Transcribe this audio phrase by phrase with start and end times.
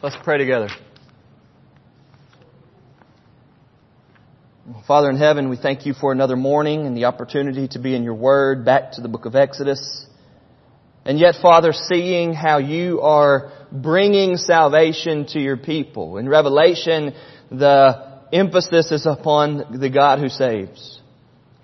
[0.00, 0.68] Let's pray together.
[4.86, 8.04] Father in heaven, we thank you for another morning and the opportunity to be in
[8.04, 10.06] your word back to the book of Exodus.
[11.04, 16.18] And yet, Father, seeing how you are bringing salvation to your people.
[16.18, 17.12] In Revelation,
[17.50, 21.00] the emphasis is upon the God who saves.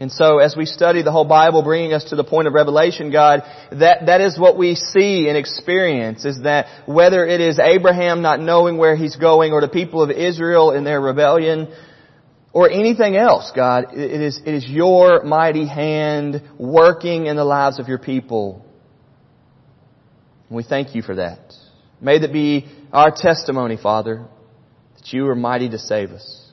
[0.01, 3.13] And so as we study the whole Bible, bringing us to the point of revelation,
[3.13, 8.21] God, that, that is what we see and experience, is that whether it is Abraham
[8.21, 11.73] not knowing where he's going, or the people of Israel in their rebellion,
[12.53, 17.79] or anything else, God, it is, it is your mighty hand working in the lives
[17.79, 18.65] of your people.
[20.49, 21.55] And we thank you for that.
[22.01, 24.27] May that be our testimony, Father,
[24.97, 26.44] that you are mighty to save us.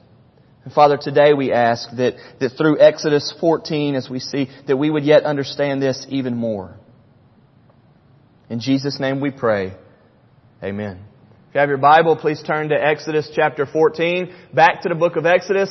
[0.64, 4.90] And Father, today we ask that, that through Exodus 14, as we see, that we
[4.90, 6.76] would yet understand this even more.
[8.50, 9.74] In Jesus' name we pray.
[10.64, 11.00] Amen.
[11.50, 14.34] If you have your Bible, please turn to Exodus chapter 14.
[14.54, 15.70] Back to the book of Exodus.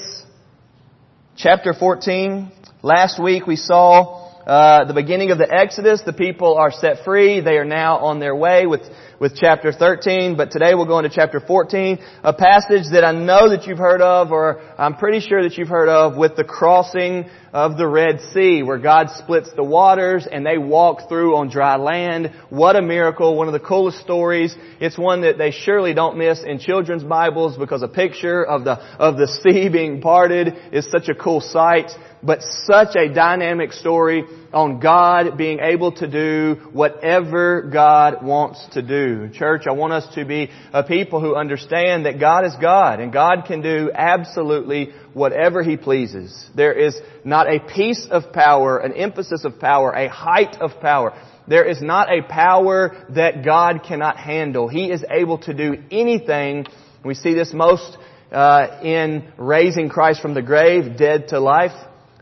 [1.37, 2.51] Chapter 14.
[2.83, 6.03] Last week we saw uh, the beginning of the Exodus.
[6.05, 7.41] The people are set free.
[7.41, 8.83] They are now on their way with
[9.21, 13.51] with chapter 13, but today we'll go into chapter 14, a passage that I know
[13.51, 17.29] that you've heard of, or I'm pretty sure that you've heard of, with the crossing
[17.53, 21.77] of the Red Sea, where God splits the waters and they walk through on dry
[21.77, 22.33] land.
[22.49, 23.37] What a miracle.
[23.37, 24.57] One of the coolest stories.
[24.81, 28.79] It's one that they surely don't miss in children's Bibles because a picture of the,
[28.99, 31.91] of the sea being parted is such a cool sight
[32.23, 38.83] but such a dynamic story on God being able to do whatever God wants to
[38.83, 39.31] do.
[39.33, 43.13] Church, I want us to be a people who understand that God is God and
[43.13, 46.49] God can do absolutely whatever He pleases.
[46.55, 51.15] There is not a piece of power, an emphasis of power, a height of power.
[51.49, 54.69] There is not a power that God cannot handle.
[54.69, 56.67] He is able to do anything.
[57.05, 57.97] We see this most
[58.31, 61.73] uh, in raising Christ from the grave, dead to life.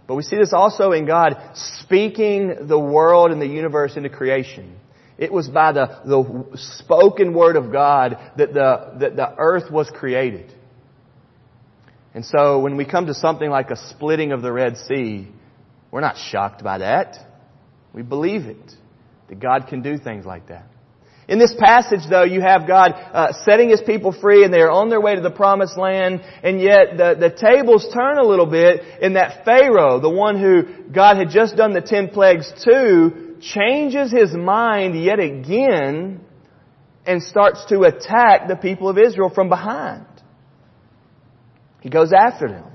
[0.08, 4.74] But we see this also in God speaking the world and the universe into creation.
[5.18, 9.90] It was by the, the spoken word of God that the, that the earth was
[9.90, 10.52] created.
[12.14, 15.28] And so when we come to something like a splitting of the Red Sea,
[15.90, 17.16] we're not shocked by that.
[17.92, 18.72] We believe it.
[19.28, 20.68] That God can do things like that.
[21.28, 24.70] In this passage, though, you have God uh, setting His people free, and they are
[24.70, 26.22] on their way to the Promised Land.
[26.42, 30.90] And yet, the the tables turn a little bit in that Pharaoh, the one who
[30.90, 36.22] God had just done the ten plagues to, changes his mind yet again,
[37.04, 40.06] and starts to attack the people of Israel from behind.
[41.82, 42.72] He goes after them,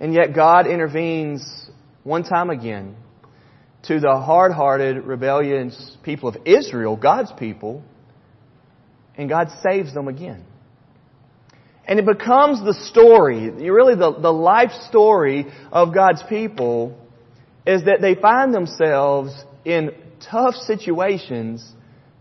[0.00, 1.70] and yet God intervenes
[2.02, 2.96] one time again
[3.88, 7.82] to the hard-hearted, rebellious people of Israel, God's people,
[9.16, 10.44] and God saves them again.
[11.86, 16.98] And it becomes the story, really the, the life story of God's people,
[17.66, 19.32] is that they find themselves
[19.64, 19.92] in
[20.30, 21.66] tough situations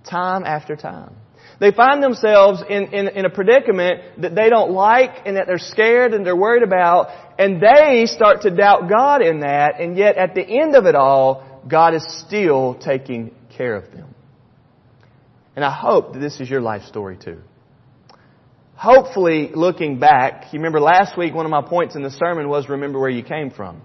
[0.09, 1.15] time after time.
[1.59, 5.57] They find themselves in, in, in, a predicament that they don't like and that they're
[5.57, 7.07] scared and they're worried about,
[7.39, 10.95] and they start to doubt God in that, and yet at the end of it
[10.95, 14.13] all, God is still taking care of them.
[15.55, 17.39] And I hope that this is your life story too.
[18.75, 22.67] Hopefully, looking back, you remember last week one of my points in the sermon was
[22.67, 23.81] remember where you came from.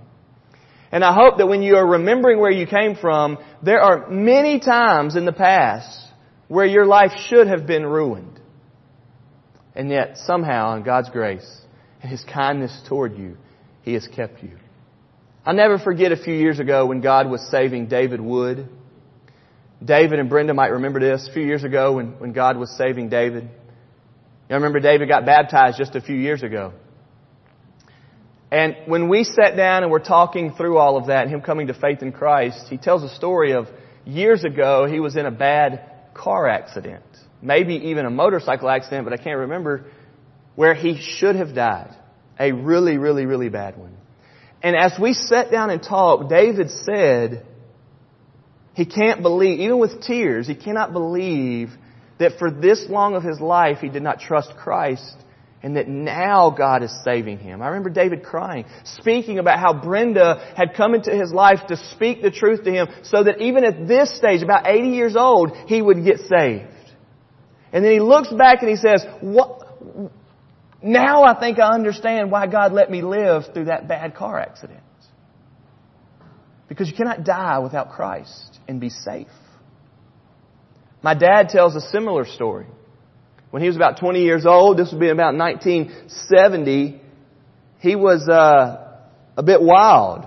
[0.93, 4.59] And I hope that when you are remembering where you came from, there are many
[4.59, 6.09] times in the past
[6.49, 8.41] where your life should have been ruined.
[9.77, 11.49] And yet, somehow, in God's grace
[12.03, 13.37] and His kindness toward you,
[13.83, 14.59] He has kept you.
[15.51, 18.69] I'll never forget a few years ago when God was saving David Wood.
[19.85, 21.27] David and Brenda might remember this.
[21.29, 23.51] A few years ago when, when God was saving David.
[24.49, 26.73] You remember David got baptized just a few years ago.
[28.53, 31.67] And when we sat down and we're talking through all of that and him coming
[31.67, 33.67] to faith in Christ, he tells a story of
[34.05, 35.83] years ago he was in a bad
[36.15, 37.03] car accident.
[37.43, 39.87] Maybe even a motorcycle accident, but I can't remember,
[40.55, 41.97] where he should have died.
[42.39, 43.97] A really, really, really bad one.
[44.63, 47.47] And as we sat down and talked, David said
[48.75, 51.71] he can't believe, even with tears, he cannot believe
[52.19, 55.17] that for this long of his life he did not trust Christ
[55.63, 57.61] and that now God is saving him.
[57.61, 62.23] I remember David crying, speaking about how Brenda had come into his life to speak
[62.23, 65.83] the truth to him so that even at this stage, about 80 years old, he
[65.83, 66.69] would get saved.
[67.73, 69.60] And then he looks back and he says, what,
[70.83, 74.81] now I think I understand why God let me live through that bad car accident.
[76.69, 79.27] Because you cannot die without Christ and be safe.
[81.03, 82.67] My dad tells a similar story.
[83.51, 87.01] when he was about 20 years old, this would be about 1970,
[87.81, 88.99] he was uh,
[89.37, 90.27] a bit wild.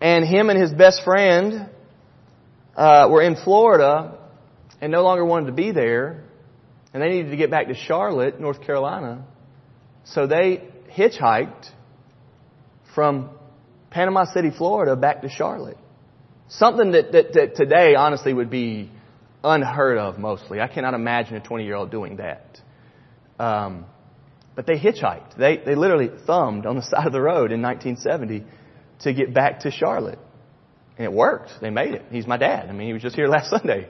[0.00, 1.70] And him and his best friend
[2.76, 4.18] uh, were in Florida
[4.80, 6.24] and no longer wanted to be there.
[6.92, 9.24] And they needed to get back to Charlotte, North Carolina.
[10.04, 11.70] So they hitchhiked
[12.94, 13.30] from
[13.90, 15.78] Panama City, Florida back to Charlotte.
[16.48, 18.90] Something that, that, that today honestly would be
[19.44, 20.60] unheard of mostly.
[20.60, 22.60] I cannot imagine a 20 year old doing that.
[23.38, 23.84] Um,
[24.54, 25.36] but they hitchhiked.
[25.36, 28.44] They, they literally thumbed on the side of the road in 1970
[29.00, 30.18] to get back to Charlotte.
[30.96, 31.50] And it worked.
[31.60, 32.06] They made it.
[32.10, 32.68] He's my dad.
[32.68, 33.88] I mean, he was just here last Sunday.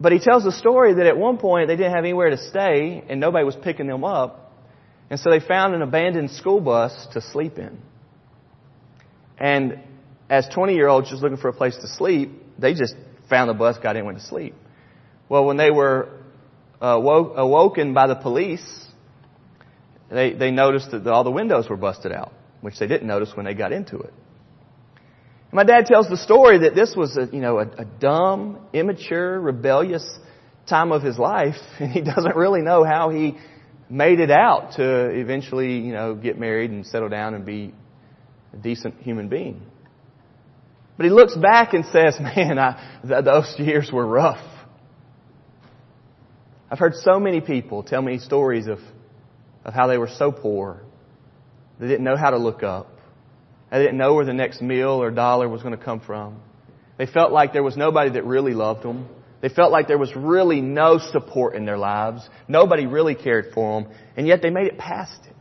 [0.00, 3.02] But he tells the story that at one point they didn't have anywhere to stay
[3.08, 4.52] and nobody was picking them up.
[5.08, 7.78] And so they found an abandoned school bus to sleep in.
[9.38, 9.80] And
[10.28, 12.94] as 20 year olds just looking for a place to sleep, they just
[13.30, 14.54] found the bus, got in, went to sleep.
[15.28, 16.08] Well, when they were
[16.80, 18.86] uh, awoken by the police,
[20.10, 23.46] they, they noticed that all the windows were busted out, which they didn't notice when
[23.46, 24.12] they got into it.
[25.56, 29.40] My dad tells the story that this was a, you know, a, a dumb, immature,
[29.40, 30.06] rebellious
[30.68, 33.38] time of his life, and he doesn't really know how he
[33.88, 37.72] made it out to eventually, you know, get married and settle down and be
[38.52, 39.62] a decent human being.
[40.98, 44.44] But he looks back and says, man, I, th- those years were rough.
[46.70, 48.80] I've heard so many people tell me stories of,
[49.64, 50.82] of how they were so poor.
[51.80, 52.95] They didn't know how to look up.
[53.76, 56.40] They didn't know where the next meal or dollar was going to come from.
[56.96, 59.06] They felt like there was nobody that really loved them.
[59.42, 62.26] They felt like there was really no support in their lives.
[62.48, 63.92] Nobody really cared for them.
[64.16, 65.34] And yet they made it past it.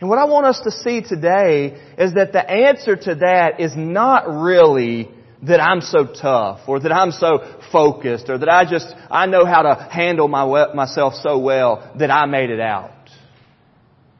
[0.00, 3.76] And what I want us to see today is that the answer to that is
[3.76, 5.08] not really
[5.42, 7.38] that I'm so tough or that I'm so
[7.70, 12.10] focused or that I just, I know how to handle my, myself so well that
[12.10, 12.90] I made it out.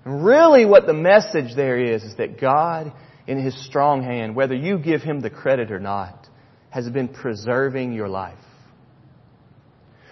[0.04, 2.92] And really what the message there is, is that God
[3.26, 6.28] in His strong hand, whether you give Him the credit or not,
[6.70, 8.38] has been preserving your life.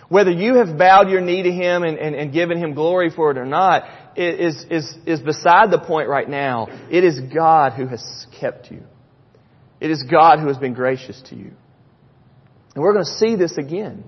[0.09, 3.31] Whether you have bowed your knee to Him and, and, and given Him glory for
[3.31, 3.85] it or not,
[4.17, 6.69] is, is, is beside the point right now.
[6.91, 8.83] It is God who has kept you.
[9.81, 11.51] It is God who has been gracious to you.
[12.75, 14.05] And we're going to see this again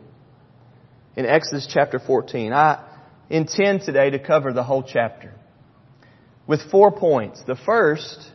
[1.17, 2.53] in Exodus chapter 14.
[2.53, 2.87] I
[3.29, 5.33] intend today to cover the whole chapter
[6.47, 7.43] with four points.
[7.47, 8.31] The first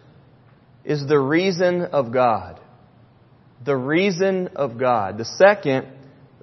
[0.83, 2.59] is the reason of God.
[3.65, 5.17] The reason of God.
[5.17, 5.87] The second,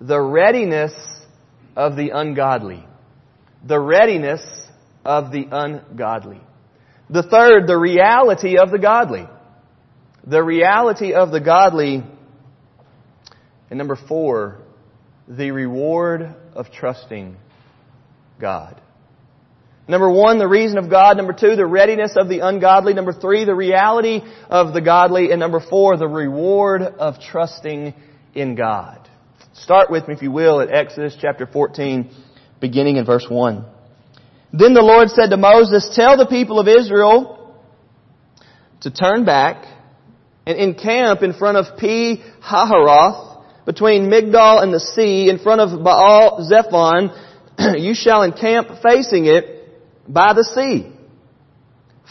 [0.00, 0.92] the readiness
[1.74, 2.84] of the ungodly.
[3.66, 4.42] The readiness
[5.04, 6.40] of the ungodly.
[7.08, 9.28] The third, the reality of the godly.
[10.26, 12.04] The reality of the godly.
[13.70, 14.58] And number four,
[15.28, 17.36] the reward of trusting
[18.40, 18.80] God.
[19.88, 21.16] Number one, the reason of God.
[21.16, 22.92] Number two, the readiness of the ungodly.
[22.92, 25.30] Number three, the reality of the godly.
[25.30, 27.94] And number four, the reward of trusting
[28.34, 29.08] in God.
[29.54, 32.10] Start with me, if you will, at Exodus chapter 14,
[32.60, 33.64] beginning in verse 1.
[34.52, 37.56] Then the Lord said to Moses, tell the people of Israel
[38.80, 39.64] to turn back
[40.46, 45.82] and encamp in front of Pi Hahiroth, between Migdol and the sea, in front of
[45.82, 47.10] Baal Zephon.
[47.78, 49.55] you shall encamp facing it
[50.08, 50.92] by the sea.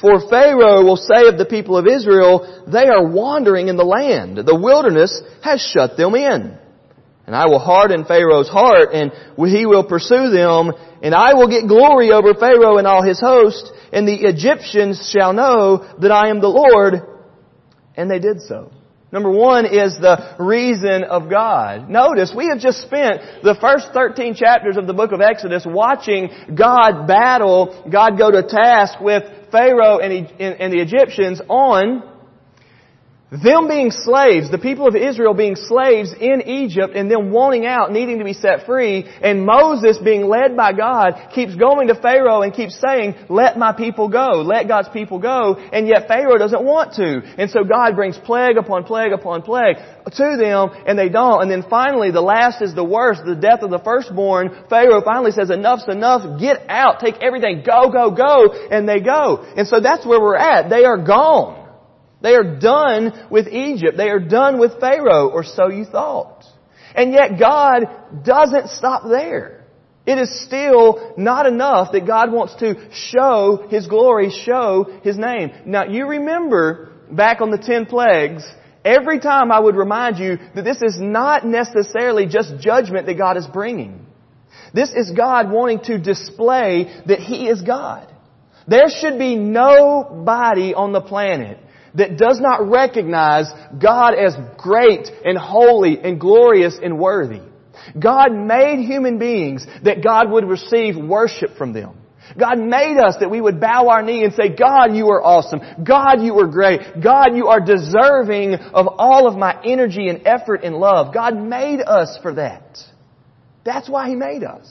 [0.01, 4.37] For Pharaoh will say of the people of Israel, they are wandering in the land.
[4.37, 6.57] The wilderness has shut them in.
[7.25, 10.71] And I will harden Pharaoh's heart, and he will pursue them,
[11.01, 15.33] and I will get glory over Pharaoh and all his host, and the Egyptians shall
[15.33, 17.01] know that I am the Lord.
[17.95, 18.71] And they did so.
[19.11, 21.89] Number one is the reason of God.
[21.89, 26.29] Notice, we have just spent the first 13 chapters of the book of Exodus watching
[26.53, 30.11] God battle, God go to task with Pharaoh and,
[30.73, 32.14] the Egyptians on
[33.43, 37.91] them being slaves, the people of Israel being slaves in Egypt and them wanting out,
[37.91, 42.43] needing to be set free, and Moses being led by God keeps going to Pharaoh
[42.43, 46.63] and keeps saying, let my people go, let God's people go, and yet Pharaoh doesn't
[46.63, 47.21] want to.
[47.37, 51.41] And so God brings plague upon plague upon plague to them, and they don't.
[51.41, 54.65] And then finally, the last is the worst, the death of the firstborn.
[54.69, 59.43] Pharaoh finally says, enough's enough, get out, take everything, go, go, go, and they go.
[59.57, 60.69] And so that's where we're at.
[60.69, 61.64] They are gone.
[62.25, 63.97] They are done with Egypt.
[63.97, 66.43] They are done with Pharaoh, or so you thought.
[66.95, 67.83] And yet God
[68.25, 69.63] doesn't stop there.
[70.07, 75.51] It is still not enough that God wants to show His glory, show His name.
[75.67, 78.43] Now you remember back on the ten plagues,
[78.83, 83.37] every time I would remind you that this is not necessarily just judgment that God
[83.37, 84.03] is bringing.
[84.73, 88.11] This is God wanting to display that He is God.
[88.67, 91.59] There should be nobody on the planet
[91.95, 93.45] that does not recognize
[93.81, 97.41] God as great and holy and glorious and worthy.
[97.99, 101.97] God made human beings that God would receive worship from them.
[102.39, 105.59] God made us that we would bow our knee and say, God, you are awesome.
[105.83, 106.81] God, you are great.
[107.01, 111.13] God, you are deserving of all of my energy and effort and love.
[111.13, 112.79] God made us for that.
[113.63, 114.67] That's why He made us.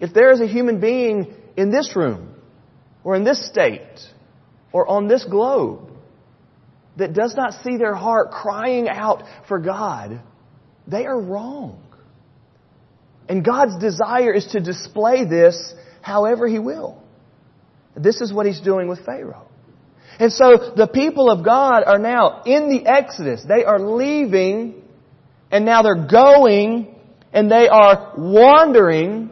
[0.00, 2.34] If there is a human being in this room,
[3.04, 4.00] or in this state,
[4.74, 5.88] or on this globe,
[6.96, 10.20] that does not see their heart crying out for God,
[10.88, 11.80] they are wrong.
[13.28, 17.02] And God's desire is to display this however He will.
[17.96, 19.46] This is what He's doing with Pharaoh.
[20.18, 23.44] And so the people of God are now in the Exodus.
[23.46, 24.82] They are leaving
[25.50, 26.94] and now they're going
[27.32, 29.30] and they are wandering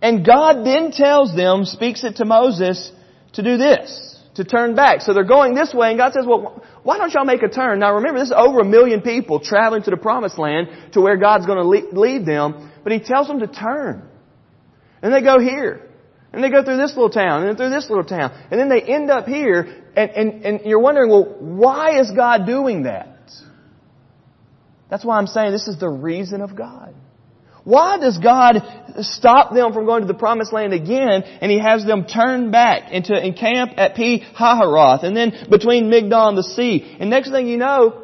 [0.00, 2.90] and God then tells them, speaks it to Moses,
[3.34, 5.02] to do this, to turn back.
[5.02, 7.78] So they're going this way and God says, well, why don't y'all make a turn?
[7.78, 11.16] Now remember, this is over a million people traveling to the promised land to where
[11.16, 14.08] God's going to lead them, but He tells them to turn.
[15.02, 15.88] And they go here.
[16.32, 18.32] And they go through this little town, and then through this little town.
[18.50, 22.46] And then they end up here, and, and, and you're wondering, well, why is God
[22.46, 23.18] doing that?
[24.88, 26.94] That's why I'm saying this is the reason of God.
[27.64, 28.60] Why does God
[29.00, 32.88] stop them from going to the promised land again and He has them turn back
[32.90, 36.96] and to encamp at Pi Hahiroth and then between Migdol and the sea?
[36.98, 38.02] And next thing you know,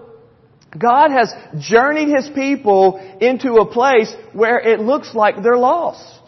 [0.76, 6.20] God has journeyed His people into a place where it looks like they're lost.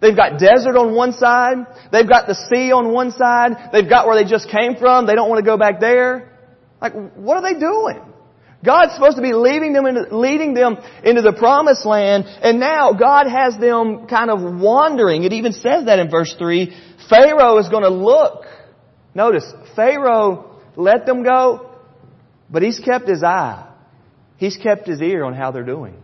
[0.00, 1.58] They've got desert on one side.
[1.92, 3.70] They've got the sea on one side.
[3.72, 5.06] They've got where they just came from.
[5.06, 6.32] They don't want to go back there.
[6.80, 8.11] Like, what are they doing?
[8.64, 12.92] God's supposed to be leading them into, leading them into the promised land, and now
[12.92, 15.24] God has them kind of wandering.
[15.24, 16.74] It even says that in verse 3.
[17.10, 18.44] Pharaoh is going to look.
[19.14, 21.70] Notice, Pharaoh let them go,
[22.48, 23.68] but he's kept his eye.
[24.36, 25.96] He's kept his ear on how they're doing.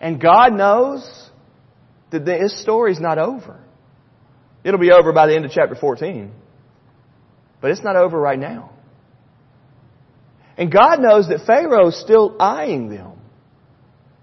[0.00, 1.08] And God knows
[2.10, 3.60] that this story's not over.
[4.64, 6.32] It'll be over by the end of chapter 14.
[7.60, 8.75] But it's not over right now.
[10.56, 13.12] And God knows that Pharaoh's still eyeing them.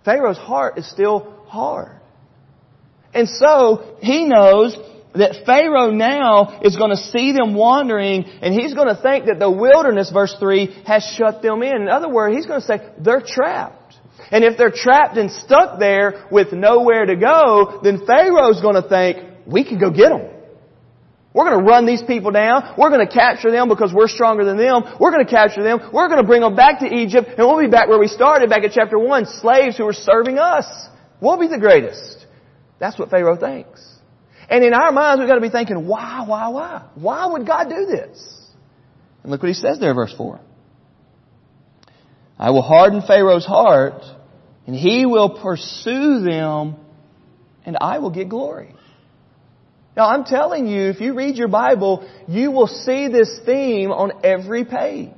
[0.04, 2.00] Pharaoh's heart is still hard.
[3.14, 4.76] And so, he knows
[5.14, 9.38] that Pharaoh now is going to see them wandering and he's going to think that
[9.38, 11.84] the wilderness, verse 3, has shut them in.
[11.84, 13.96] In other words, he's going to say, they're trapped.
[14.32, 18.90] And if they're trapped and stuck there with nowhere to go, then Pharaoh's going to
[18.90, 20.30] think, we can go get them.
[21.34, 22.76] We're going to run these people down.
[22.78, 24.84] We're going to capture them because we're stronger than them.
[25.00, 25.80] We're going to capture them.
[25.92, 28.50] We're going to bring them back to Egypt and we'll be back where we started
[28.50, 29.26] back at chapter 1.
[29.42, 30.66] Slaves who are serving us.
[31.20, 32.28] We'll be the greatest.
[32.80, 33.84] That's what Pharaoh thinks.
[34.48, 36.86] And in our minds we've got to be thinking, why, why, why?
[36.94, 38.44] Why would God do this?
[39.24, 40.40] And look what he says there, verse 4.
[42.38, 44.04] I will harden Pharaoh's heart,
[44.68, 46.76] and he will pursue them,
[47.66, 48.76] and I will get glory.
[49.96, 54.24] Now I'm telling you, if you read your Bible, you will see this theme on
[54.24, 55.12] every page.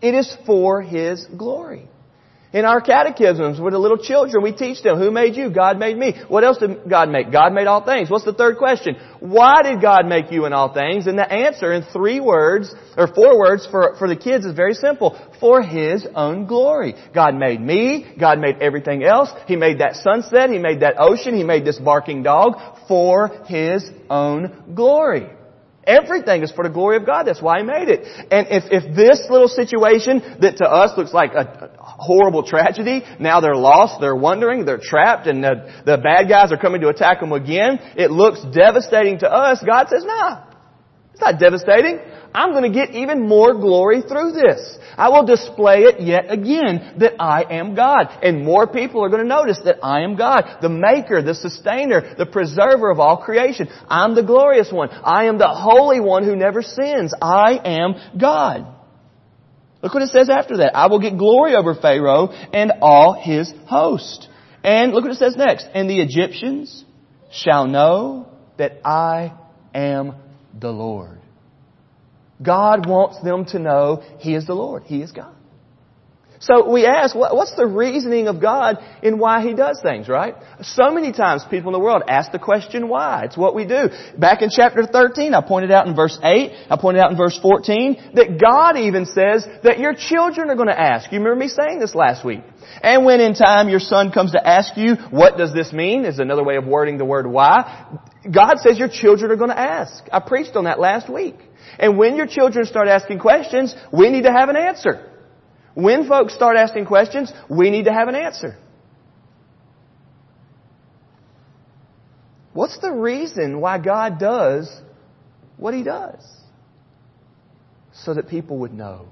[0.00, 1.88] It is for His glory.
[2.50, 5.50] In our catechisms with the little children, we teach them, who made you?
[5.50, 6.14] God made me.
[6.28, 7.30] What else did God make?
[7.30, 8.08] God made all things.
[8.08, 8.96] What's the third question?
[9.20, 11.06] Why did God make you in all things?
[11.06, 14.72] And the answer in three words, or four words for, for the kids is very
[14.72, 15.20] simple.
[15.40, 16.94] For His own glory.
[17.14, 18.14] God made me.
[18.18, 19.28] God made everything else.
[19.46, 20.48] He made that sunset.
[20.48, 21.36] He made that ocean.
[21.36, 22.54] He made this barking dog
[22.88, 25.28] for His own glory.
[25.88, 27.24] Everything is for the glory of God.
[27.24, 28.06] That's why He made it.
[28.30, 33.40] And if, if this little situation that to us looks like a, horrible tragedy, now
[33.40, 37.18] they're lost, they're wondering, they're trapped, and the, the bad guys are coming to attack
[37.18, 39.58] them again, it looks devastating to us.
[39.66, 40.44] God says, nah,
[41.12, 41.98] it's not devastating.
[42.34, 44.78] I'm going to get even more glory through this.
[44.96, 48.08] I will display it yet again that I am God.
[48.22, 50.58] And more people are going to notice that I am God.
[50.60, 53.68] The maker, the sustainer, the preserver of all creation.
[53.88, 54.90] I'm the glorious one.
[54.90, 57.14] I am the holy one who never sins.
[57.22, 58.74] I am God.
[59.82, 60.76] Look what it says after that.
[60.76, 64.28] I will get glory over Pharaoh and all his host.
[64.64, 65.66] And look what it says next.
[65.72, 66.84] And the Egyptians
[67.30, 69.32] shall know that I
[69.72, 70.14] am
[70.58, 71.17] the Lord.
[72.42, 74.84] God wants them to know He is the Lord.
[74.84, 75.34] He is God.
[76.40, 80.36] So we ask, what's the reasoning of God in why He does things, right?
[80.62, 83.24] So many times people in the world ask the question why.
[83.24, 83.88] It's what we do.
[84.16, 87.36] Back in chapter 13, I pointed out in verse 8, I pointed out in verse
[87.42, 91.10] 14, that God even says that your children are going to ask.
[91.10, 92.42] You remember me saying this last week.
[92.82, 96.04] And when in time your son comes to ask you, what does this mean?
[96.04, 97.98] Is another way of wording the word why.
[98.30, 100.04] God says your children are going to ask.
[100.12, 101.34] I preached on that last week.
[101.78, 105.10] And when your children start asking questions, we need to have an answer.
[105.74, 108.56] When folks start asking questions, we need to have an answer.
[112.52, 114.68] What's the reason why God does
[115.56, 116.26] what He does?
[117.92, 119.06] So that people would know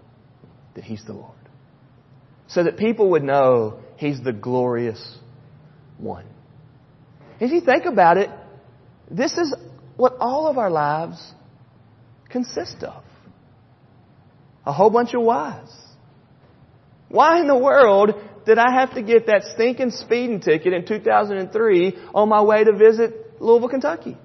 [0.74, 1.32] that He's the Lord.
[2.48, 5.18] So that people would know He's the glorious
[5.98, 6.26] one.
[7.38, 8.30] If you think about it,
[9.10, 9.54] this is
[9.96, 11.32] what all of our lives
[12.36, 13.02] consist of.
[14.66, 15.70] A whole bunch of whys.
[17.08, 18.14] Why in the world
[18.44, 22.72] did I have to get that stinking speeding ticket in 2003 on my way to
[22.72, 24.18] visit Louisville, Kentucky?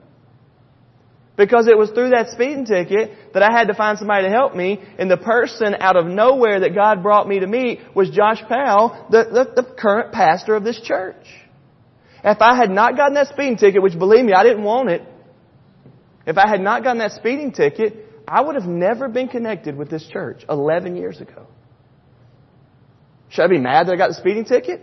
[1.37, 4.55] Because it was through that speeding ticket that I had to find somebody to help
[4.55, 8.41] me, and the person out of nowhere that God brought me to meet was Josh
[8.49, 11.25] Powell, the, the, the current pastor of this church.
[12.23, 15.01] If I had not gotten that speeding ticket, which believe me, I didn't want it,
[16.31, 19.89] if I had not gotten that speeding ticket, I would have never been connected with
[19.89, 21.45] this church 11 years ago.
[23.29, 24.81] Should I be mad that I got the speeding ticket?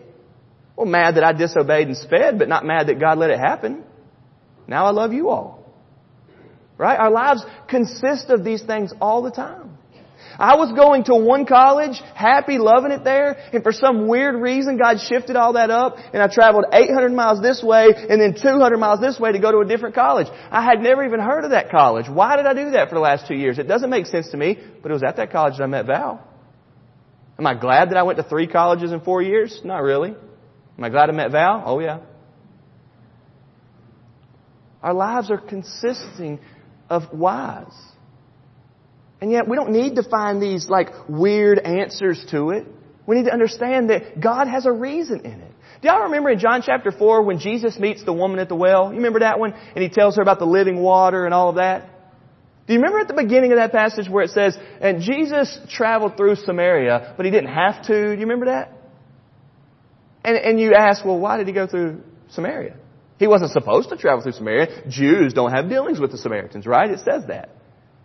[0.76, 3.82] Well, mad that I disobeyed and sped, but not mad that God let it happen.
[4.66, 5.64] Now I love you all.
[6.76, 6.98] Right?
[6.98, 9.77] Our lives consist of these things all the time.
[10.38, 14.78] I was going to one college, happy, loving it there, and for some weird reason
[14.78, 18.76] God shifted all that up, and I traveled 800 miles this way, and then 200
[18.76, 20.28] miles this way to go to a different college.
[20.50, 22.08] I had never even heard of that college.
[22.08, 23.58] Why did I do that for the last two years?
[23.58, 25.86] It doesn't make sense to me, but it was at that college that I met
[25.86, 26.24] Val.
[27.36, 29.60] Am I glad that I went to three colleges in four years?
[29.64, 30.10] Not really.
[30.10, 31.64] Am I glad I met Val?
[31.66, 31.98] Oh yeah.
[34.82, 36.38] Our lives are consisting
[36.88, 37.72] of whys.
[39.20, 42.66] And yet we don't need to find these like weird answers to it.
[43.06, 45.52] We need to understand that God has a reason in it.
[45.80, 48.90] Do y'all remember in John chapter 4 when Jesus meets the woman at the well?
[48.90, 49.52] You remember that one?
[49.52, 51.88] And he tells her about the living water and all of that?
[52.66, 56.16] Do you remember at the beginning of that passage where it says, and Jesus traveled
[56.16, 57.94] through Samaria, but he didn't have to?
[57.94, 58.72] Do you remember that?
[60.22, 62.76] And, and you ask, well, why did he go through Samaria?
[63.18, 64.88] He wasn't supposed to travel through Samaria.
[64.88, 66.90] Jews don't have dealings with the Samaritans, right?
[66.90, 67.48] It says that.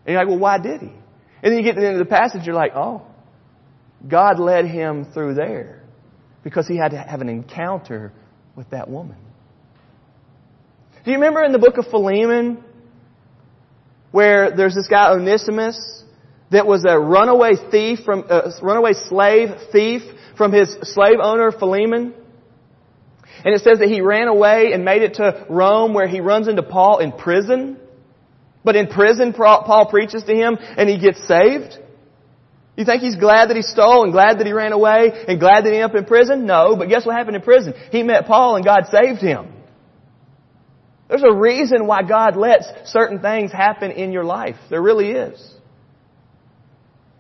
[0.06, 0.92] And you're like, well, why did he?
[1.44, 3.04] And then you get to the end of the passage, you're like, oh,
[4.08, 5.84] God led him through there
[6.44, 8.12] because he had to have an encounter
[8.56, 9.18] with that woman.
[11.06, 12.64] Do you remember in the book of Philemon
[14.12, 16.04] where there's this guy Onesimus
[16.52, 20.04] that was a runaway thief from a runaway slave thief
[20.38, 22.14] from his slave owner Philemon.
[23.44, 26.48] And it says that he ran away and made it to Rome where he runs
[26.48, 27.78] into Paul in prison.
[28.64, 31.78] But in prison, Paul preaches to him and he gets saved.
[32.76, 35.66] You think he's glad that he stole and glad that he ran away and glad
[35.66, 36.46] that he ended up in prison?
[36.46, 37.74] No, but guess what happened in prison?
[37.92, 39.50] He met Paul and God saved him.
[41.10, 44.56] There's a reason why God lets certain things happen in your life.
[44.70, 45.54] There really is.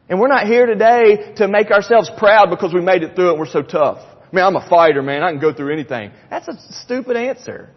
[0.10, 3.32] And we're not here today to make ourselves proud because we made it through it
[3.32, 4.00] and we're so tough.
[4.32, 5.22] Man, I'm a fighter, man.
[5.22, 6.12] I can go through anything.
[6.30, 7.70] That's a stupid answer.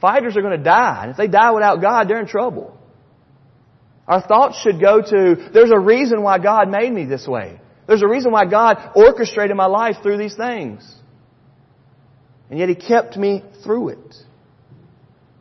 [0.00, 1.00] Fighters are going to die.
[1.02, 2.76] And if they die without God, they're in trouble.
[4.06, 7.60] Our thoughts should go to, there's a reason why God made me this way.
[7.86, 10.94] There's a reason why God orchestrated my life through these things.
[12.50, 14.14] And yet He kept me through it.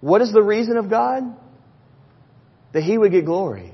[0.01, 1.23] What is the reason of God?
[2.73, 3.73] That He would get glory.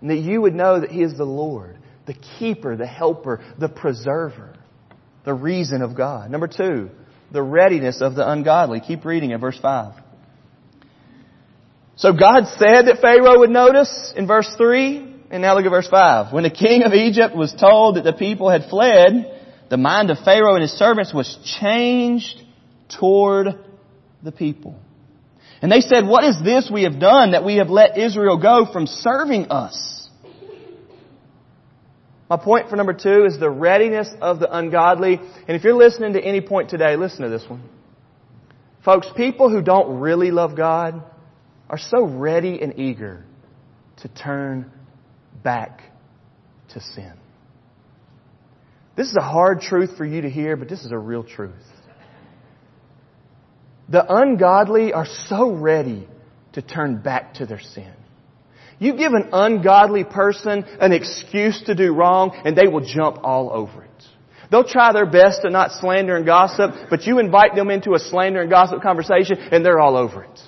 [0.00, 3.68] And that you would know that He is the Lord, the keeper, the helper, the
[3.68, 4.54] preserver.
[5.24, 6.30] The reason of God.
[6.30, 6.90] Number two,
[7.32, 8.80] the readiness of the ungodly.
[8.80, 9.94] Keep reading at verse 5.
[11.96, 15.88] So God said that Pharaoh would notice in verse 3, and now look at verse
[15.88, 16.32] 5.
[16.32, 19.38] When the king of Egypt was told that the people had fled,
[19.68, 22.42] the mind of Pharaoh and his servants was changed
[22.98, 23.48] toward
[24.22, 24.76] the people.
[25.62, 28.66] And they said, what is this we have done that we have let Israel go
[28.72, 29.99] from serving us?
[32.30, 35.14] My point for number two is the readiness of the ungodly.
[35.16, 37.68] And if you're listening to any point today, listen to this one.
[38.84, 41.02] Folks, people who don't really love God
[41.68, 43.24] are so ready and eager
[43.98, 44.70] to turn
[45.42, 45.82] back
[46.72, 47.12] to sin.
[48.96, 51.54] This is a hard truth for you to hear, but this is a real truth.
[53.88, 56.06] The ungodly are so ready
[56.52, 57.92] to turn back to their sin.
[58.80, 63.52] You give an ungodly person an excuse to do wrong and they will jump all
[63.52, 63.90] over it.
[64.50, 67.98] They'll try their best to not slander and gossip, but you invite them into a
[67.98, 70.40] slander and gossip conversation and they're all over it.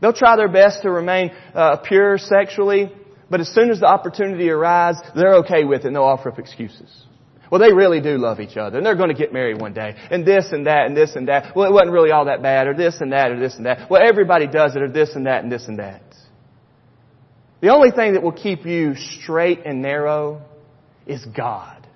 [0.00, 2.92] They'll try their best to remain uh, pure sexually,
[3.30, 6.40] but as soon as the opportunity arises, they're okay with it and they'll offer up
[6.40, 6.90] excuses.
[7.52, 9.94] Well, they really do love each other and they're going to get married one day
[10.10, 11.54] and this and that and this and that.
[11.54, 13.90] Well, it wasn't really all that bad or this and that or this and that.
[13.90, 16.02] Well, everybody does it or this and that and this and that.
[17.60, 20.40] The only thing that will keep you straight and narrow
[21.06, 21.86] is God.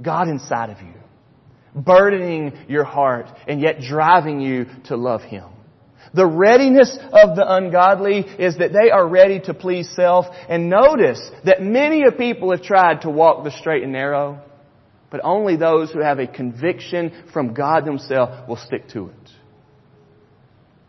[0.00, 0.94] God inside of you.
[1.74, 5.51] Burdening your heart and yet driving you to love Him.
[6.14, 10.26] The readiness of the ungodly is that they are ready to please self.
[10.48, 14.40] And notice that many of people have tried to walk the straight and narrow,
[15.10, 19.30] but only those who have a conviction from God themselves will stick to it.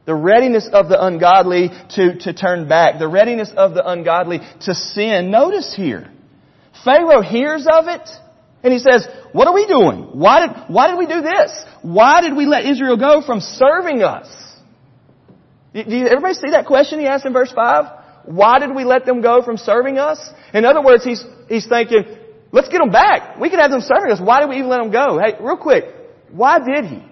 [0.05, 2.99] The readiness of the ungodly to, to turn back.
[2.99, 5.31] The readiness of the ungodly to sin.
[5.31, 6.11] Notice here.
[6.83, 8.09] Pharaoh hears of it
[8.63, 10.09] and he says, what are we doing?
[10.13, 11.65] Why did, why did we do this?
[11.81, 14.27] Why did we let Israel go from serving us?
[15.73, 18.03] Do you, everybody see that question he asked in verse 5?
[18.25, 20.19] Why did we let them go from serving us?
[20.53, 22.03] In other words, he's, he's thinking,
[22.51, 23.39] let's get them back.
[23.39, 24.21] We can have them serving us.
[24.21, 25.19] Why did we even let them go?
[25.19, 25.85] Hey, real quick,
[26.31, 27.03] why did he?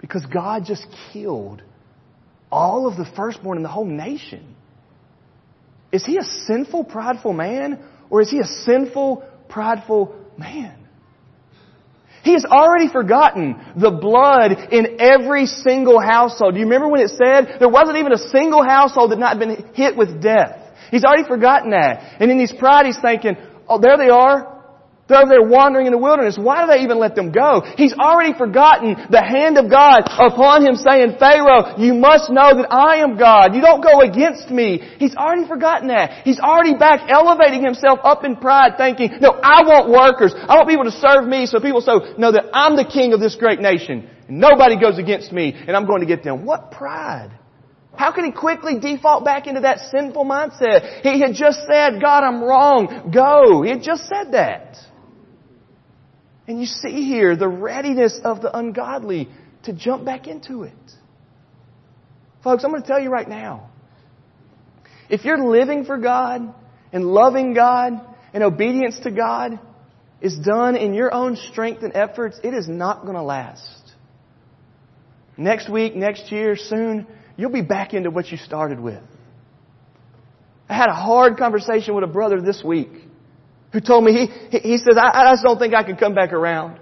[0.00, 1.62] Because God just killed
[2.50, 4.56] all of the firstborn in the whole nation.
[5.92, 7.84] Is he a sinful, prideful man?
[8.08, 10.79] Or is he a sinful, prideful man?
[12.22, 16.54] He has already forgotten the blood in every single household.
[16.54, 19.70] Do you remember when it said there wasn't even a single household that not been
[19.74, 20.58] hit with death?
[20.90, 22.16] He's already forgotten that.
[22.20, 23.36] And in his pride he's thinking,
[23.68, 24.59] oh, there they are.
[25.10, 26.38] They're there wandering in the wilderness.
[26.38, 27.66] Why do they even let them go?
[27.76, 32.70] He's already forgotten the hand of God upon him saying, Pharaoh, you must know that
[32.70, 33.54] I am God.
[33.54, 34.78] You don't go against me.
[34.98, 36.22] He's already forgotten that.
[36.22, 40.32] He's already back elevating himself up in pride thinking, no, I want workers.
[40.34, 43.18] I want people to serve me so people so know that I'm the king of
[43.18, 44.08] this great nation.
[44.28, 46.46] Nobody goes against me and I'm going to get them.
[46.46, 47.32] What pride?
[47.96, 51.02] How can he quickly default back into that sinful mindset?
[51.02, 53.10] He had just said, God, I'm wrong.
[53.12, 53.62] Go.
[53.62, 54.76] He had just said that.
[56.50, 59.28] And you see here the readiness of the ungodly
[59.62, 60.72] to jump back into it.
[62.42, 63.70] Folks, I'm going to tell you right now.
[65.08, 66.52] If you're living for God
[66.92, 68.00] and loving God
[68.34, 69.60] and obedience to God
[70.20, 73.92] is done in your own strength and efforts, it is not going to last.
[75.36, 79.04] Next week, next year, soon, you'll be back into what you started with.
[80.68, 82.90] I had a hard conversation with a brother this week
[83.72, 86.32] who told me, he, he says, I, I just don't think I can come back
[86.32, 86.80] around.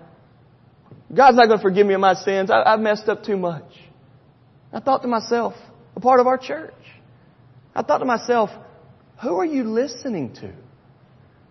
[1.14, 2.51] God's not going to forgive me of my sins.
[2.51, 3.70] I, I've messed up too much.
[4.72, 5.55] I thought to myself,
[5.96, 6.74] a part of our church.
[7.74, 8.51] I thought to myself,
[9.22, 10.53] who are you listening to?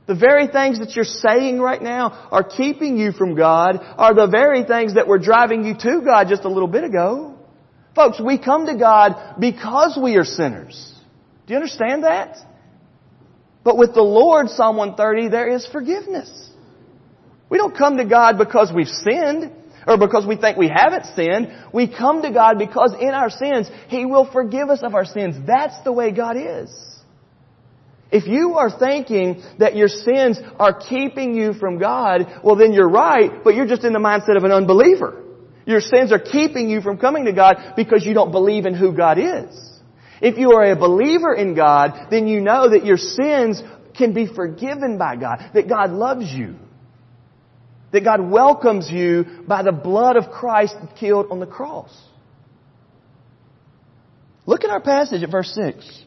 [0.07, 4.27] The very things that you're saying right now are keeping you from God are the
[4.27, 7.35] very things that were driving you to God just a little bit ago.
[7.93, 10.93] Folks, we come to God because we are sinners.
[11.45, 12.37] Do you understand that?
[13.67, 16.31] But with the Lord, Psalm 130, there is forgiveness.
[17.49, 19.51] We don't come to God because we've sinned
[19.85, 21.51] or because we think we haven't sinned.
[21.73, 25.35] We come to God because in our sins, He will forgive us of our sins.
[25.45, 26.69] That's the way God is.
[28.09, 32.87] If you are thinking that your sins are keeping you from God, well then you're
[32.87, 35.25] right, but you're just in the mindset of an unbeliever.
[35.65, 38.93] Your sins are keeping you from coming to God because you don't believe in who
[38.93, 39.76] God is.
[40.21, 43.61] If you are a believer in God, then you know that your sins
[43.95, 46.55] can be forgiven by God, that God loves you,
[47.91, 51.95] that God welcomes you by the blood of Christ killed on the cross.
[54.45, 56.05] Look at our passage at verse 6.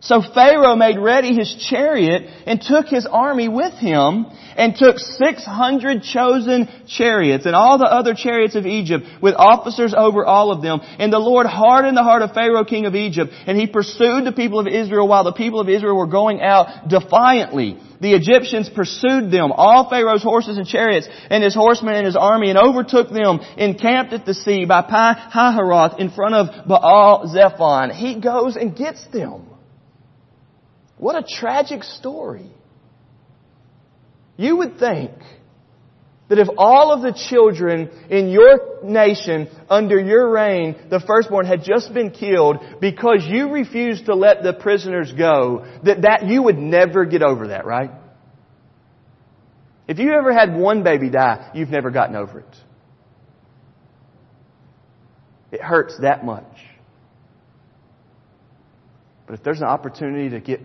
[0.00, 6.02] So Pharaoh made ready his chariot and took his army with him and took 600
[6.04, 10.80] chosen chariots and all the other chariots of Egypt with officers over all of them.
[11.00, 14.30] And the Lord hardened the heart of Pharaoh king of Egypt and he pursued the
[14.30, 17.80] people of Israel while the people of Israel were going out defiantly.
[18.00, 22.50] The Egyptians pursued them, all Pharaoh's horses and chariots and his horsemen and his army
[22.50, 27.90] and overtook them, encamped at the sea by Pi Hahiroth in front of Baal Zephon.
[27.90, 29.57] He goes and gets them.
[30.98, 32.50] What a tragic story.
[34.36, 35.12] You would think
[36.28, 41.62] that if all of the children in your nation under your reign, the firstborn, had
[41.64, 46.58] just been killed because you refused to let the prisoners go, that, that you would
[46.58, 47.90] never get over that, right?
[49.86, 52.56] If you ever had one baby die, you've never gotten over it.
[55.50, 56.44] It hurts that much.
[59.26, 60.60] But if there's an opportunity to get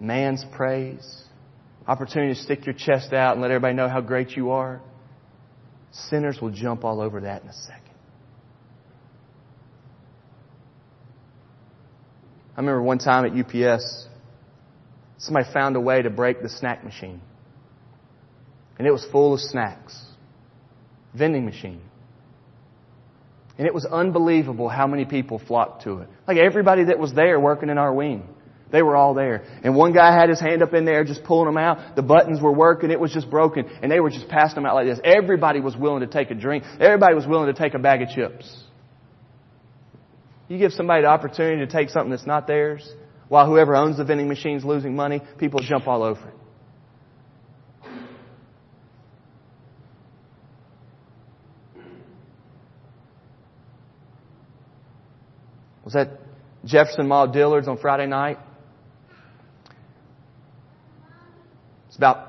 [0.00, 1.22] man's praise,
[1.86, 4.80] opportunity to stick your chest out and let everybody know how great you are,
[5.92, 7.80] sinners will jump all over that in a second.
[12.56, 14.06] I remember one time at UPS,
[15.18, 17.20] somebody found a way to break the snack machine.
[18.78, 20.00] And it was full of snacks.
[21.14, 21.80] Vending machine.
[23.56, 26.08] And it was unbelievable how many people flocked to it.
[26.26, 28.28] Like everybody that was there working in our wing.
[28.74, 29.44] They were all there.
[29.62, 31.94] And one guy had his hand up in there just pulling them out.
[31.94, 32.90] The buttons were working.
[32.90, 33.66] It was just broken.
[33.80, 34.98] And they were just passing them out like this.
[35.04, 36.64] Everybody was willing to take a drink.
[36.80, 38.64] Everybody was willing to take a bag of chips.
[40.48, 42.84] You give somebody the opportunity to take something that's not theirs,
[43.28, 46.34] while whoever owns the vending machine is losing money, people jump all over it.
[55.84, 56.08] Was that
[56.64, 58.38] Jefferson Mall Dillard's on Friday night?
[61.94, 62.26] It's about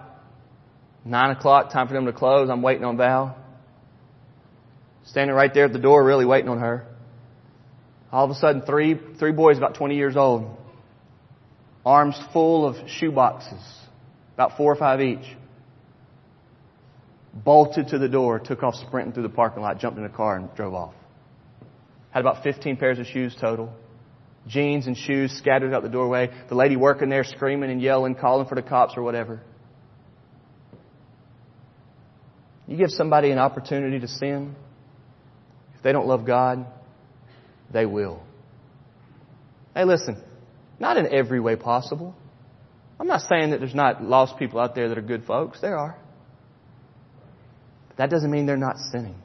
[1.03, 2.51] nine o'clock, time for them to close.
[2.51, 3.35] I'm waiting on Val.
[5.05, 6.85] Standing right there at the door, really waiting on her.
[8.11, 10.55] All of a sudden, three, three boys about 20 years old,
[11.83, 13.59] arms full of shoe boxes,
[14.35, 15.25] about four or five each,
[17.33, 20.37] bolted to the door, took off sprinting through the parking lot, jumped in a car,
[20.37, 20.93] and drove off.
[22.11, 23.73] Had about 15 pairs of shoes total.
[24.45, 26.29] Jeans and shoes scattered out the doorway.
[26.49, 29.41] The lady working there screaming and yelling, calling for the cops or whatever.
[32.67, 34.55] You give somebody an opportunity to sin.
[35.75, 36.65] If they don't love God,
[37.71, 38.23] they will.
[39.75, 40.23] Hey, listen,
[40.79, 42.15] not in every way possible.
[42.99, 45.59] I'm not saying that there's not lost people out there that are good folks.
[45.61, 45.97] There are.
[47.89, 49.15] But that doesn't mean they're not sinning.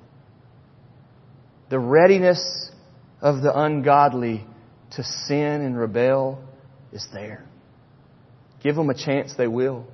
[1.70, 2.70] The readiness
[3.22, 4.44] of the ungodly
[4.92, 6.42] to sin and rebel
[6.92, 7.46] is there.
[8.62, 9.86] Give them a chance, they will.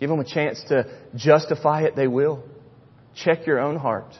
[0.00, 2.42] Give them a chance to justify it, they will.
[3.14, 4.12] Check your own heart.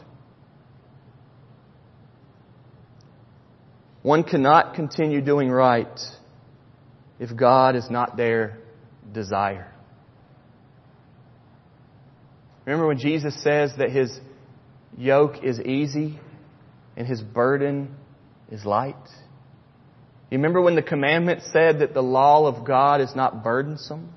[4.02, 5.98] One cannot continue doing right
[7.18, 8.58] if God is not their
[9.12, 9.72] desire.
[12.66, 14.18] Remember when Jesus says that his
[14.96, 16.18] yoke is easy
[16.96, 17.94] and his burden
[18.50, 18.94] is light.
[20.30, 24.12] You remember when the commandment said that the law of God is not burdensome?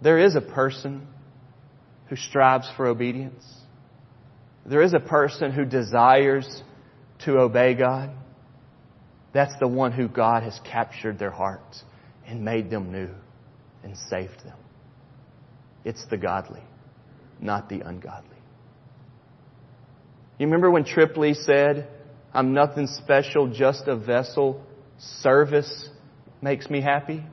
[0.00, 1.06] There is a person
[2.08, 3.44] who strives for obedience.
[4.66, 6.62] There is a person who desires
[7.24, 8.10] to obey God.
[9.32, 11.82] That's the one who God has captured their hearts
[12.26, 13.10] and made them new
[13.82, 14.56] and saved them.
[15.84, 16.62] It's the godly,
[17.40, 18.30] not the ungodly.
[20.38, 21.88] You remember when Trip Lee said,
[22.32, 24.64] I'm nothing special, just a vessel.
[24.98, 25.88] Service
[26.40, 27.24] makes me happy.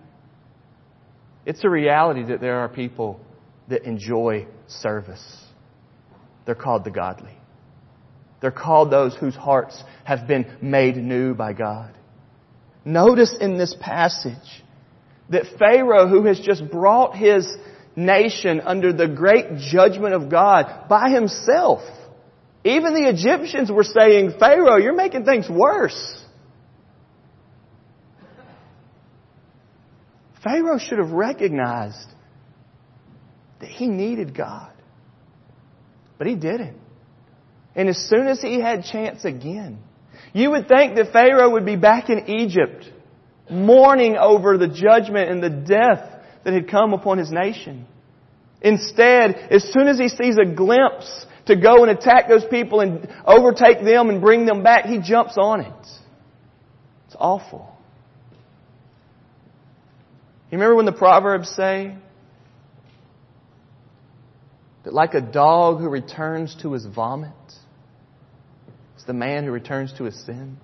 [1.46, 3.20] It's a reality that there are people
[3.72, 5.24] that enjoy service.
[6.46, 7.38] They're called the godly.
[8.42, 11.94] They're called those whose hearts have been made new by God.
[12.84, 14.64] Notice in this passage
[15.30, 17.48] that Pharaoh, who has just brought his
[17.96, 21.82] nation under the great judgment of God by himself,
[22.64, 26.20] even the Egyptians were saying, Pharaoh, you're making things worse.
[30.44, 32.08] Pharaoh should have recognized
[33.70, 34.72] he needed God.
[36.18, 36.78] But he didn't.
[37.76, 39.80] And as soon as he had chance again,
[40.34, 42.86] you would think that Pharaoh would be back in Egypt,
[43.50, 47.86] mourning over the judgment and the death that had come upon his nation.
[48.62, 53.08] Instead, as soon as he sees a glimpse to go and attack those people and
[53.26, 55.88] overtake them and bring them back, he jumps on it.
[57.08, 57.76] It's awful.
[60.52, 61.96] You remember when the Proverbs say
[64.84, 67.32] that like a dog who returns to his vomit,
[68.96, 70.58] it's the man who returns to his sin?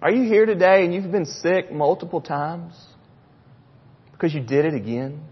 [0.00, 2.74] Are you here today and you've been sick multiple times
[4.12, 5.22] because you did it again?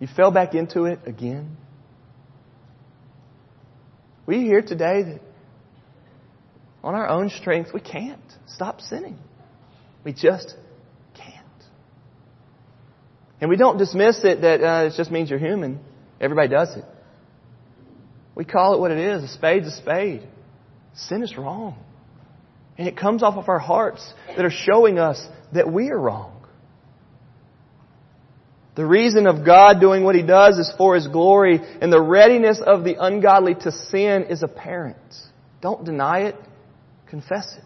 [0.00, 1.56] You fell back into it again.
[4.26, 5.20] We hear today that
[6.84, 9.18] on our own strength, we can't stop sinning.
[10.04, 10.54] We just.
[13.40, 15.80] And we don't dismiss it that uh, it just means you're human.
[16.20, 16.84] Everybody does it.
[18.34, 19.24] We call it what it is.
[19.24, 20.26] A spade's a spade.
[20.94, 21.76] Sin is wrong.
[22.76, 26.34] And it comes off of our hearts that are showing us that we are wrong.
[28.76, 32.62] The reason of God doing what He does is for His glory, and the readiness
[32.64, 34.96] of the ungodly to sin is apparent.
[35.60, 36.36] Don't deny it,
[37.08, 37.64] confess it.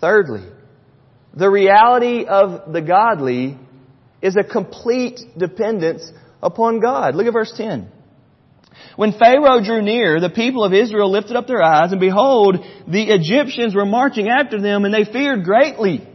[0.00, 0.42] Thirdly,
[1.32, 3.56] the reality of the godly
[4.22, 6.10] is a complete dependence
[6.42, 7.14] upon God.
[7.14, 7.90] Look at verse 10.
[8.96, 13.10] When Pharaoh drew near, the people of Israel lifted up their eyes, and behold, the
[13.10, 16.06] Egyptians were marching after them, and they feared greatly.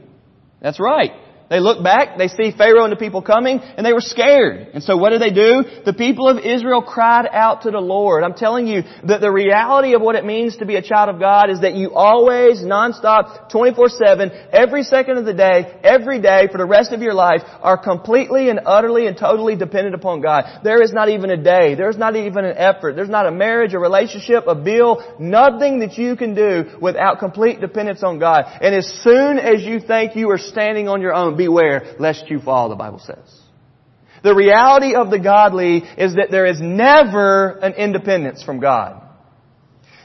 [0.62, 1.12] That's right.
[1.50, 4.68] They look back, they see Pharaoh and the people coming, and they were scared.
[4.74, 5.64] And so what did they do?
[5.86, 8.24] The people of Israel cried out to the Lord.
[8.24, 11.22] I'm telling you that the reality of what it means to be a child of
[11.22, 16.58] God is that you always, nonstop, 24-7, every second of the day, every day, for
[16.58, 20.44] the rest of your life, are completely and utterly and totally dependent upon God.
[20.66, 23.74] There is not even a day, there's not even an effort, there's not a marriage,
[23.74, 28.44] a relationship, a bill, nothing that you can do without complete dependence on God.
[28.60, 32.40] And as soon as you think you are standing on your own, beware lest you
[32.40, 33.42] fall, the Bible says.
[34.24, 39.04] The reality of the godly is that there is never an independence from God.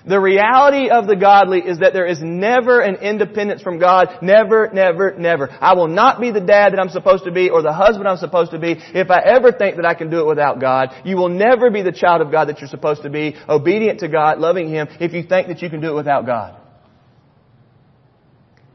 [0.05, 4.19] The reality of the godly is that there is never an independence from God.
[4.21, 5.49] Never, never, never.
[5.61, 8.17] I will not be the dad that I'm supposed to be or the husband I'm
[8.17, 10.89] supposed to be if I ever think that I can do it without God.
[11.05, 14.09] You will never be the child of God that you're supposed to be, obedient to
[14.09, 16.61] God, loving Him, if you think that you can do it without God.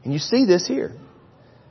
[0.02, 0.94] And you see this here.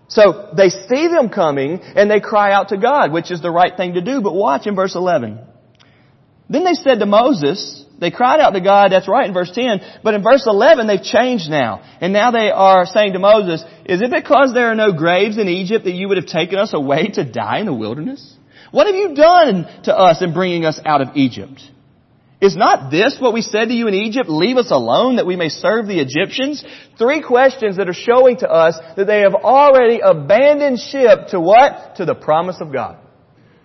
[0.08, 3.76] So they see them coming and they cry out to God, which is the right
[3.76, 4.22] thing to do.
[4.22, 5.40] But watch in verse 11.
[6.50, 9.82] Then they said to Moses, they cried out to God, that's right in verse 10,
[10.04, 11.82] but in verse 11 they've changed now.
[12.00, 15.50] And now they are saying to Moses, is it because there are no graves in
[15.50, 18.36] Egypt that you would have taken us away to die in the wilderness?
[18.72, 21.62] What have you done to us in bringing us out of Egypt?
[22.40, 24.30] Is not this what we said to you in Egypt?
[24.30, 26.64] Leave us alone that we may serve the Egyptians?
[26.98, 31.96] Three questions that are showing to us that they have already abandoned ship to what?
[31.96, 33.00] To the promise of God.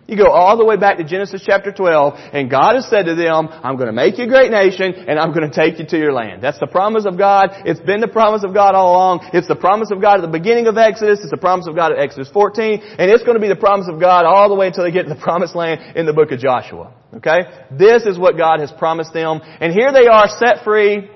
[0.08, 3.14] You go all the way back to Genesis chapter 12, and God has said to
[3.14, 5.86] them, I'm going to make you a great nation, and I'm going to take you
[5.86, 6.42] to your land.
[6.42, 7.50] That's the promise of God.
[7.64, 9.30] It's been the promise of God all along.
[9.32, 11.20] It's the promise of God at the beginning of Exodus.
[11.22, 13.86] It's the promise of God at Exodus 14, and it's going to be the promise
[13.88, 16.32] of God all the way until they get to the promised land in the book
[16.32, 16.92] of Joshua.
[17.14, 17.38] Okay?
[17.70, 19.40] This is what God has promised them.
[19.42, 21.08] And here they are set free.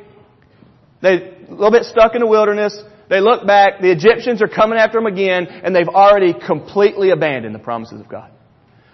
[1.03, 2.81] They a little bit stuck in the wilderness.
[3.09, 3.81] They look back.
[3.81, 8.09] The Egyptians are coming after them again, and they've already completely abandoned the promises of
[8.09, 8.31] God.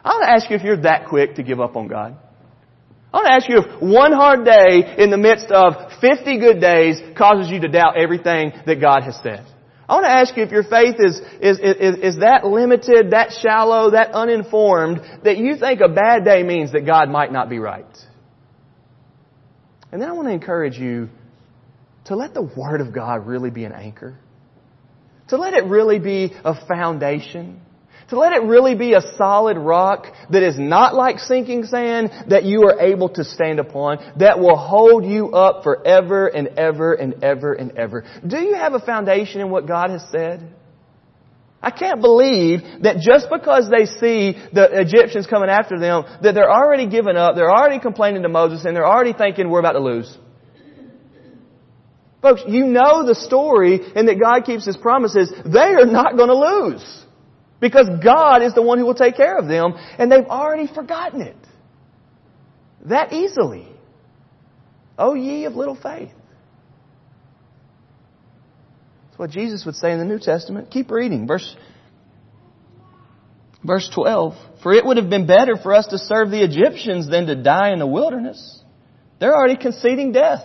[0.05, 2.17] I want to ask you if you're that quick to give up on God.
[3.13, 6.61] I want to ask you if one hard day in the midst of 50 good
[6.61, 9.47] days causes you to doubt everything that God has said.
[9.89, 13.33] I want to ask you if your faith is, is, is, is that limited, that
[13.43, 17.59] shallow, that uninformed, that you think a bad day means that God might not be
[17.59, 17.85] right.
[19.93, 21.11] And then I want to encourage you
[22.07, 24.19] to let the Word of God really be an anchor.
[25.29, 27.61] To let it really be a foundation.
[28.13, 32.45] To let it really be a solid rock that is not like sinking sand that
[32.45, 37.25] you are able to stand upon, that will hold you up forever and ever and
[37.25, 38.05] ever and ever.
[38.29, 40.47] Do you have a foundation in what God has said?
[41.63, 46.53] I can't believe that just because they see the Egyptians coming after them, that they're
[46.53, 49.81] already giving up, they're already complaining to Moses, and they're already thinking we're about to
[49.81, 50.19] lose.
[52.21, 55.33] Folks, you know the story and that God keeps His promises.
[55.47, 57.02] They are not going to lose.
[57.63, 61.21] Because God is the one who will take care of them, and they've already forgotten
[61.21, 61.37] it.
[62.87, 63.69] That easily.
[64.99, 66.11] O ye of little faith.
[69.07, 70.73] That's what Jesus would say in the New Testament.
[70.73, 71.29] Keep reading.
[71.29, 71.57] Verse,
[73.65, 74.35] verse 12.
[74.65, 77.73] For it would have been better for us to serve the Egyptians than to die
[77.73, 78.61] in the wilderness.
[79.21, 80.45] They're already conceding death.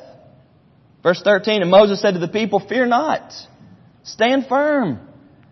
[1.01, 1.63] Verse 13.
[1.63, 3.33] And Moses said to the people, Fear not.
[4.03, 5.07] Stand firm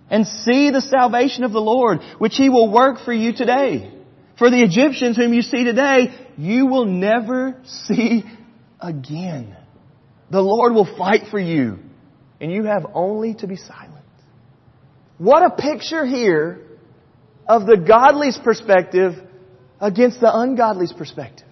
[0.09, 3.91] and see the salvation of the Lord, which He will work for you today.
[4.37, 8.23] For the Egyptians whom you see today, you will never see
[8.79, 9.55] again.
[10.29, 11.79] The Lord will fight for you,
[12.41, 14.05] and you have only to be silent.
[15.17, 16.61] What a picture here
[17.47, 19.13] of the godly's perspective
[19.79, 21.47] against the ungodly's perspective.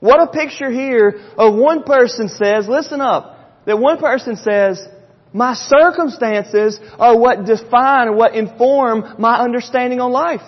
[0.00, 4.84] What a picture here of one person says, listen up, that one person says,
[5.32, 10.42] my circumstances are what define what inform my understanding on life.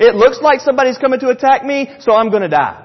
[0.00, 2.84] It looks like somebody's coming to attack me, so I'm to die.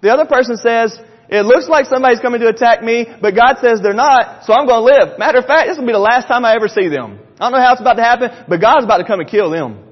[0.00, 3.80] The other person says, it looks like somebody's coming to attack me, but God says
[3.82, 5.18] they're not, so I'm to live.
[5.18, 7.20] Matter of fact, this will be the last time I ever see them.
[7.38, 9.50] I don't know how it's about to happen, but God's about to come and kill
[9.50, 9.84] them.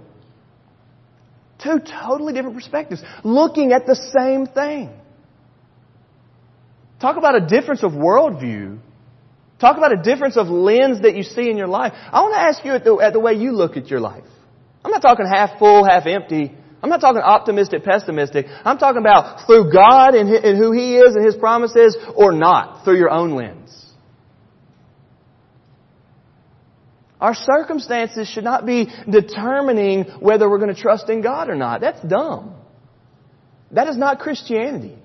[1.62, 4.90] Two totally different perspectives, looking at the same thing.
[7.00, 8.78] Talk about a difference of worldview
[9.60, 11.92] Talk about a difference of lens that you see in your life.
[11.94, 14.24] I want to ask you at the, at the way you look at your life.
[14.82, 16.52] I'm not talking half full, half empty.
[16.82, 18.46] I'm not talking optimistic, pessimistic.
[18.64, 22.96] I'm talking about through God and who He is and His promises or not, through
[22.96, 23.84] your own lens.
[27.20, 31.82] Our circumstances should not be determining whether we're going to trust in God or not.
[31.82, 32.54] That's dumb.
[33.72, 34.96] That is not Christianity.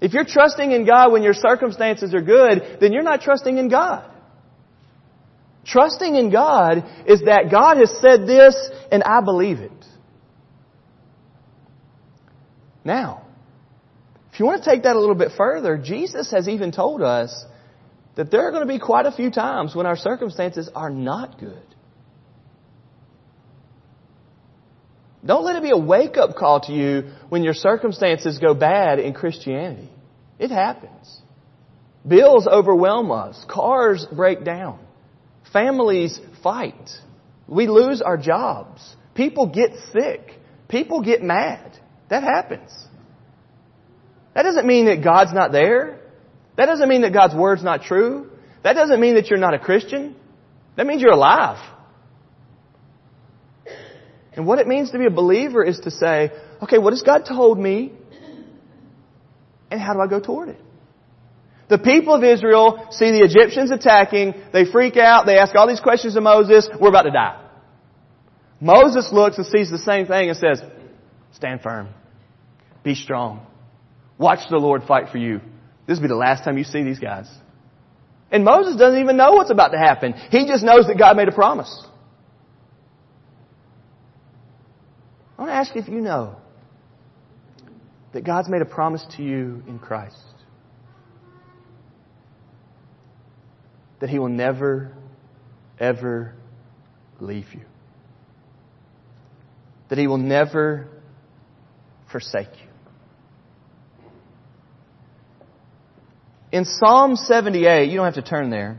[0.00, 3.68] If you're trusting in God when your circumstances are good, then you're not trusting in
[3.68, 4.10] God.
[5.64, 9.72] Trusting in God is that God has said this and I believe it.
[12.84, 13.26] Now,
[14.32, 17.44] if you want to take that a little bit further, Jesus has even told us
[18.16, 21.40] that there are going to be quite a few times when our circumstances are not
[21.40, 21.75] good.
[25.26, 29.00] Don't let it be a wake up call to you when your circumstances go bad
[29.00, 29.90] in Christianity.
[30.38, 31.20] It happens.
[32.06, 33.44] Bills overwhelm us.
[33.48, 34.78] Cars break down.
[35.52, 36.90] Families fight.
[37.48, 38.94] We lose our jobs.
[39.14, 40.38] People get sick.
[40.68, 41.78] People get mad.
[42.08, 42.70] That happens.
[44.34, 45.98] That doesn't mean that God's not there.
[46.56, 48.30] That doesn't mean that God's Word's not true.
[48.62, 50.14] That doesn't mean that you're not a Christian.
[50.76, 51.58] That means you're alive.
[54.36, 56.30] And what it means to be a believer is to say,
[56.62, 57.92] okay, what has God told me?
[59.70, 60.58] And how do I go toward it?
[61.68, 65.80] The people of Israel see the Egyptians attacking, they freak out, they ask all these
[65.80, 67.42] questions of Moses, we're about to die.
[68.60, 70.62] Moses looks and sees the same thing and says,
[71.32, 71.88] stand firm.
[72.84, 73.44] Be strong.
[74.16, 75.40] Watch the Lord fight for you.
[75.86, 77.28] This will be the last time you see these guys.
[78.30, 80.12] And Moses doesn't even know what's about to happen.
[80.30, 81.84] He just knows that God made a promise.
[85.36, 86.36] I want to ask you if you know
[88.12, 90.16] that God's made a promise to you in Christ.
[94.00, 94.92] That He will never,
[95.78, 96.34] ever
[97.20, 97.62] leave you.
[99.90, 100.88] That He will never
[102.10, 102.68] forsake you.
[106.52, 108.78] In Psalm 78, you don't have to turn there,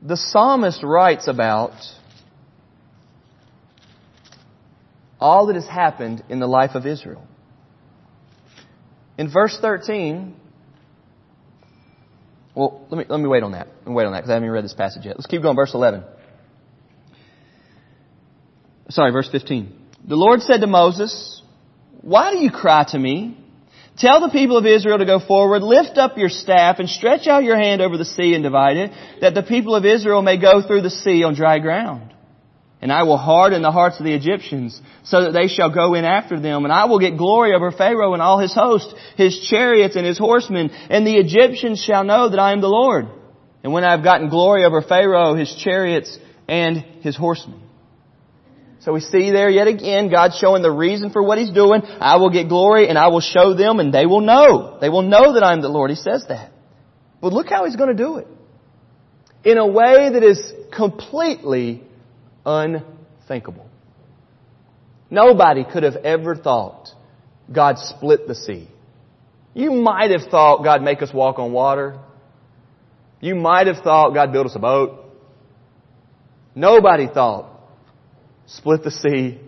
[0.00, 1.72] the psalmist writes about
[5.22, 7.26] all that has happened in the life of Israel.
[9.16, 10.34] In verse 13,
[12.54, 13.68] well, let me, let me wait on that.
[13.68, 15.16] Let me wait on that because I haven't even read this passage yet.
[15.16, 15.56] Let's keep going.
[15.56, 16.04] Verse 11.
[18.90, 19.78] Sorry, verse 15.
[20.06, 21.42] The Lord said to Moses,
[22.02, 23.38] Why do you cry to me?
[23.96, 27.44] Tell the people of Israel to go forward, lift up your staff and stretch out
[27.44, 30.66] your hand over the sea and divide it, that the people of Israel may go
[30.66, 32.12] through the sea on dry ground.
[32.82, 36.04] And I will harden the hearts of the Egyptians, so that they shall go in
[36.04, 36.64] after them.
[36.64, 40.18] And I will get glory over Pharaoh and all his host, his chariots and his
[40.18, 40.70] horsemen.
[40.90, 43.06] And the Egyptians shall know that I am the Lord.
[43.62, 46.18] And when I have gotten glory over Pharaoh, his chariots,
[46.48, 47.62] and his horsemen.
[48.80, 51.82] So we see there yet again, God showing the reason for what He's doing.
[51.82, 54.78] I will get glory and I will show them and they will know.
[54.80, 55.90] They will know that I'm the Lord.
[55.90, 56.50] He says that.
[57.20, 58.26] But look how He's going to do it.
[59.44, 61.84] In a way that is completely
[62.44, 63.66] unthinkable.
[65.10, 66.88] Nobody could have ever thought
[67.52, 68.68] God split the sea.
[69.54, 71.98] You might have thought God make us walk on water.
[73.20, 75.04] You might have thought God build us a boat.
[76.54, 77.50] Nobody thought
[78.46, 79.38] split the sea,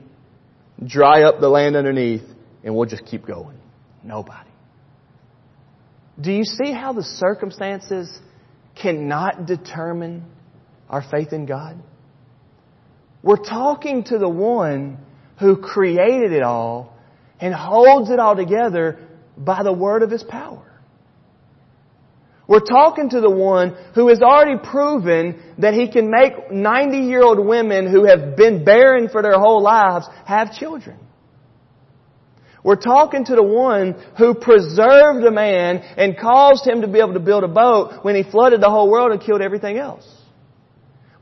[0.85, 2.23] dry up the land underneath,
[2.63, 3.59] and we'll just keep going.
[4.03, 4.51] Nobody.
[6.21, 8.19] Do you see how the circumstances
[8.81, 10.25] cannot determine
[10.89, 11.83] our faith in God?
[13.25, 14.99] We're talking to the one
[15.41, 16.95] who created it all
[17.41, 18.99] and holds it all together
[19.35, 20.71] by the word of his power.
[22.47, 27.23] We're talking to the one who has already proven that he can make 90 year
[27.23, 30.99] old women who have been barren for their whole lives have children.
[32.63, 37.15] We're talking to the one who preserved a man and caused him to be able
[37.15, 40.07] to build a boat when he flooded the whole world and killed everything else.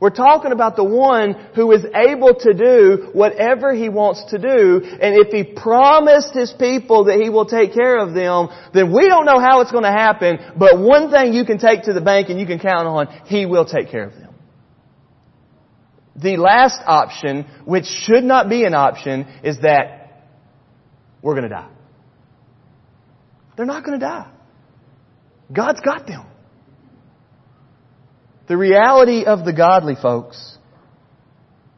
[0.03, 4.81] We're talking about the one who is able to do whatever he wants to do.
[4.83, 9.07] And if he promised his people that he will take care of them, then we
[9.07, 10.39] don't know how it's going to happen.
[10.57, 13.45] But one thing you can take to the bank and you can count on, he
[13.45, 14.35] will take care of them.
[16.17, 20.25] The last option, which should not be an option, is that
[21.21, 21.71] we're going to die.
[23.55, 24.29] They're not going to die.
[25.53, 26.25] God's got them.
[28.47, 30.57] The reality of the godly folks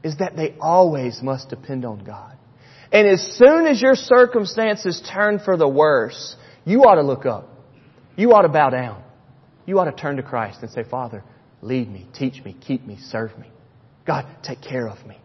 [0.03, 2.37] is that they always must depend on God.
[2.91, 7.49] And as soon as your circumstances turn for the worse, you ought to look up.
[8.15, 9.03] You ought to bow down.
[9.65, 11.23] You ought to turn to Christ and say, Father,
[11.61, 13.49] lead me, teach me, keep me, serve me.
[14.05, 15.17] God, take care of me.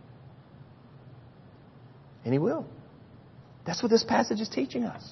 [2.24, 2.66] And He will.
[3.66, 5.08] That's what this passage is teaching us.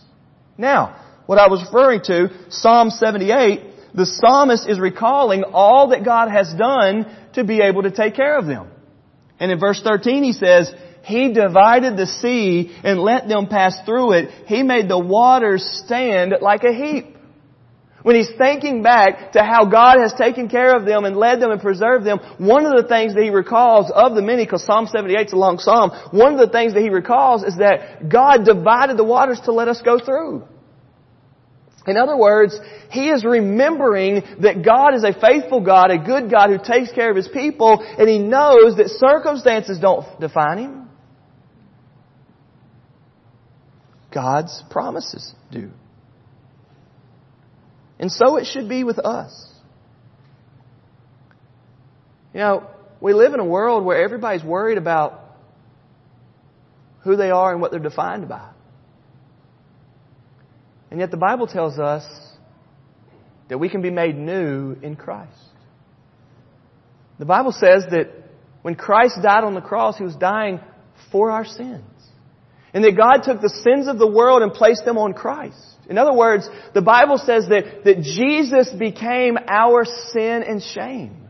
[0.56, 3.60] Now, what I was referring to, Psalm 78,
[3.99, 8.38] the psalmist is recalling all that God has done to be able to take care
[8.38, 8.70] of them.
[9.40, 10.72] And in verse 13 he says,
[11.03, 14.30] He divided the sea and let them pass through it.
[14.46, 17.16] He made the waters stand like a heap.
[18.05, 21.51] When he's thinking back to how God has taken care of them and led them
[21.51, 24.86] and preserved them, one of the things that he recalls of the many, because Psalm
[24.86, 28.44] 78 is a long psalm, one of the things that he recalls is that God
[28.44, 30.44] divided the waters to let us go through.
[31.89, 32.59] In other words,
[32.91, 37.11] he is remembering that God is a faithful God, a good God who takes care
[37.11, 40.89] of his people, and he knows that circumstances don't define him.
[44.12, 45.70] God's promises do.
[47.99, 49.53] And so it should be with us.
[52.32, 52.70] You know,
[53.01, 55.20] we live in a world where everybody's worried about
[57.01, 58.51] who they are and what they're defined by.
[60.91, 62.05] And yet the Bible tells us
[63.49, 65.32] that we can be made new in Christ.
[67.18, 68.11] The Bible says that
[68.62, 70.61] when Christ died on the cross, He was dying
[71.11, 71.82] for our sins.
[72.72, 75.57] And that God took the sins of the world and placed them on Christ.
[75.89, 81.27] In other words, the Bible says that, that Jesus became our sin and shame.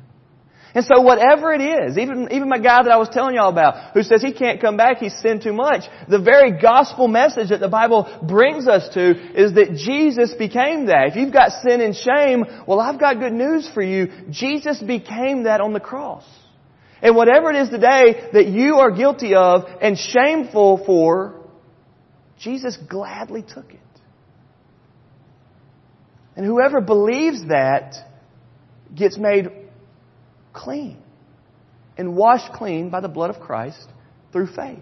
[0.74, 3.94] And so whatever it is, even, even my guy that I was telling y'all about,
[3.94, 7.60] who says he can't come back, he's sinned too much, the very gospel message that
[7.60, 11.08] the Bible brings us to is that Jesus became that.
[11.08, 14.08] If you've got sin and shame, well I've got good news for you.
[14.30, 16.24] Jesus became that on the cross.
[17.00, 21.40] And whatever it is today that you are guilty of and shameful for,
[22.38, 23.80] Jesus gladly took it.
[26.36, 27.94] And whoever believes that
[28.94, 29.48] gets made
[30.58, 31.02] clean
[31.96, 33.86] and washed clean by the blood of Christ
[34.32, 34.78] through faith.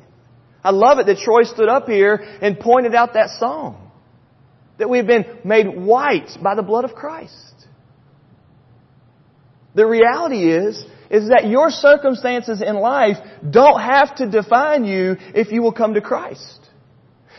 [0.65, 3.91] I love it that Troy stood up here and pointed out that song.
[4.79, 7.55] That we've been made white by the blood of Christ.
[9.75, 13.17] The reality is, is that your circumstances in life
[13.49, 16.61] don't have to define you if you will come to Christ.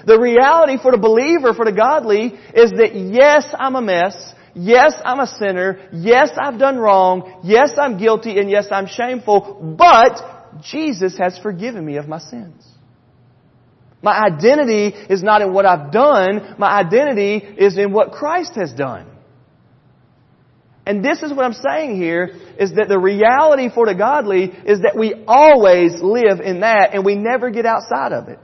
[0.06, 4.16] The reality for the believer, for the godly, is that yes, I'm a mess.
[4.58, 5.88] Yes, I'm a sinner.
[5.94, 7.42] Yes, I've done wrong.
[7.44, 8.40] Yes, I'm guilty.
[8.40, 9.76] And yes, I'm shameful.
[9.78, 12.66] But Jesus has forgiven me of my sins.
[14.02, 16.56] My identity is not in what I've done.
[16.58, 19.08] My identity is in what Christ has done.
[20.88, 24.80] And this is what I'm saying here, is that the reality for the godly is
[24.82, 28.40] that we always live in that and we never get outside of it.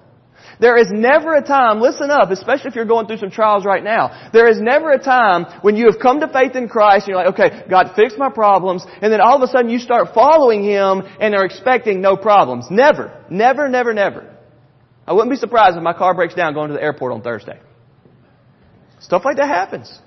[0.59, 3.83] There is never a time, listen up, especially if you're going through some trials right
[3.83, 4.29] now.
[4.31, 7.23] There is never a time when you have come to faith in Christ and you're
[7.23, 10.63] like, okay, God fixed my problems, and then all of a sudden you start following
[10.63, 12.67] Him and are expecting no problems.
[12.69, 13.23] Never.
[13.29, 14.33] Never, never, never.
[15.05, 17.59] I wouldn't be surprised if my car breaks down going to the airport on Thursday.
[18.99, 19.99] Stuff like that happens.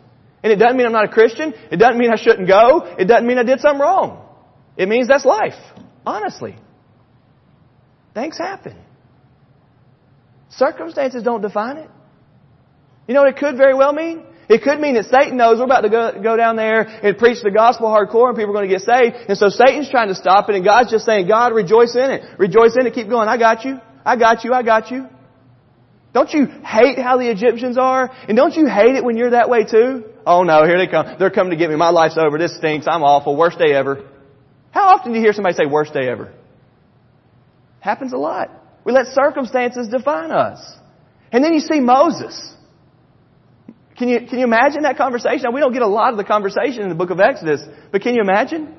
[0.42, 1.52] And it doesn't mean I'm not a Christian.
[1.70, 2.94] It doesn't mean I shouldn't go.
[2.98, 4.26] It doesn't mean I did something wrong.
[4.76, 5.58] It means that's life.
[6.06, 6.56] Honestly.
[8.14, 8.76] Things happen.
[10.56, 11.90] Circumstances don't define it.
[13.06, 14.24] You know what it could very well mean?
[14.48, 17.42] It could mean that Satan knows we're about to go, go down there and preach
[17.42, 19.16] the gospel hardcore and people are going to get saved.
[19.28, 22.38] And so Satan's trying to stop it and God's just saying, God, rejoice in it.
[22.38, 22.94] Rejoice in it.
[22.94, 23.28] Keep going.
[23.28, 23.80] I got you.
[24.04, 24.52] I got you.
[24.52, 25.08] I got you.
[26.14, 28.10] Don't you hate how the Egyptians are?
[28.28, 30.04] And don't you hate it when you're that way too?
[30.24, 31.16] Oh no, here they come.
[31.18, 31.76] They're coming to get me.
[31.76, 32.38] My life's over.
[32.38, 32.86] This stinks.
[32.88, 33.36] I'm awful.
[33.36, 34.08] Worst day ever.
[34.70, 36.32] How often do you hear somebody say worst day ever?
[37.80, 38.50] Happens a lot.
[38.86, 40.60] We let circumstances define us.
[41.32, 42.54] And then you see Moses.
[43.98, 45.42] Can you, can you imagine that conversation?
[45.42, 48.00] Now, we don't get a lot of the conversation in the book of Exodus, but
[48.00, 48.74] can you imagine?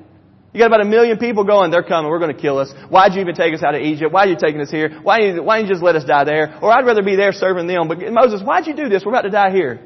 [0.54, 2.72] You got about a million people going, they're coming, we're going to kill us.
[2.88, 4.10] Why'd you even take us out of Egypt?
[4.10, 4.98] Why are you taking us here?
[5.02, 6.58] Why why didn't you just let us die there?
[6.62, 7.86] Or I'd rather be there serving them.
[7.86, 9.04] But Moses, why'd you do this?
[9.04, 9.78] We're about to die here.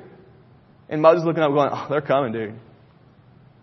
[0.89, 2.55] And Moses looking up going, oh, they're coming, dude.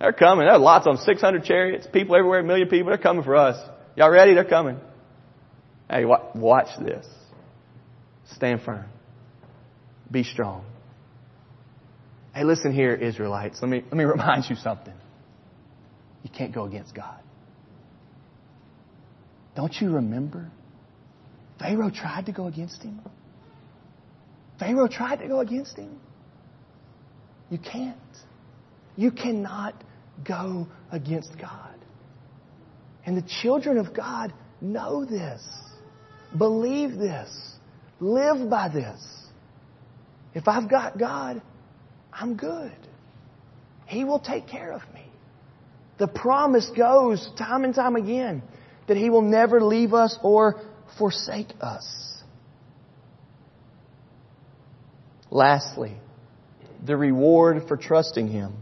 [0.02, 0.46] They're coming.
[0.46, 1.06] There are lots of them.
[1.06, 2.90] 600 chariots, people everywhere, a million people.
[2.90, 3.56] They're coming for us.
[3.96, 4.34] Y'all ready?
[4.34, 4.80] They're coming.
[5.90, 7.08] Hey, watch this.
[8.36, 8.86] Stand firm.
[10.12, 10.66] Be strong.
[12.34, 13.60] Hey, listen here, Israelites.
[13.62, 14.94] Let me, let me remind you something.
[16.24, 17.20] You can't go against God.
[19.56, 20.52] Don't you remember?
[21.60, 23.02] Pharaoh tried to go against him.
[24.60, 26.00] Pharaoh tried to go against him.
[27.50, 27.98] You can't.
[28.96, 29.74] You cannot
[30.26, 31.76] go against God.
[33.06, 35.42] And the children of God know this.
[36.38, 37.30] Believe this.
[38.00, 39.20] Live by this.
[40.34, 41.42] If I've got God,
[42.14, 42.76] I'm good.
[43.88, 45.06] He will take care of me.
[45.98, 48.44] The promise goes time and time again
[48.88, 50.62] that He will never leave us or
[50.98, 51.86] forsake us.
[55.32, 55.98] Lastly,
[56.84, 58.54] the reward for trusting Him.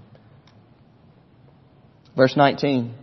[2.16, 2.94] Verse 19.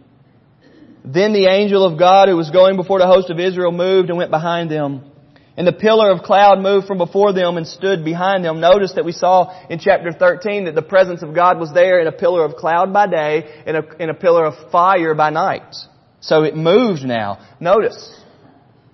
[1.05, 4.17] Then the angel of God who was going before the host of Israel moved and
[4.17, 5.11] went behind them.
[5.57, 8.59] And the pillar of cloud moved from before them and stood behind them.
[8.59, 12.07] Notice that we saw in chapter 13 that the presence of God was there in
[12.07, 15.77] a pillar of cloud by day and a, in a pillar of fire by night.
[16.21, 17.47] So it moved now.
[17.61, 18.19] Notice.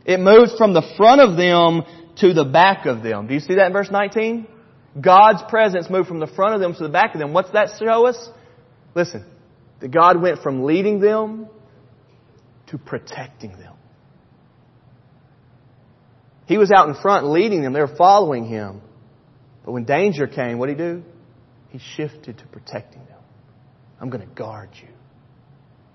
[0.05, 1.83] It moved from the front of them
[2.17, 3.29] to the back of them.
[3.29, 4.49] Do you see that in verse 19?
[5.01, 7.33] God's presence moved from the front of them to the back of them.
[7.33, 8.29] What's that show us?
[8.97, 9.25] Listen,
[9.79, 11.49] that God went from leading them
[12.71, 13.75] to protecting them.
[16.47, 17.73] He was out in front leading them.
[17.73, 18.81] They were following him.
[19.65, 21.03] But when danger came, what did he do?
[21.69, 23.19] He shifted to protecting them.
[24.01, 24.89] I'm going to guard you.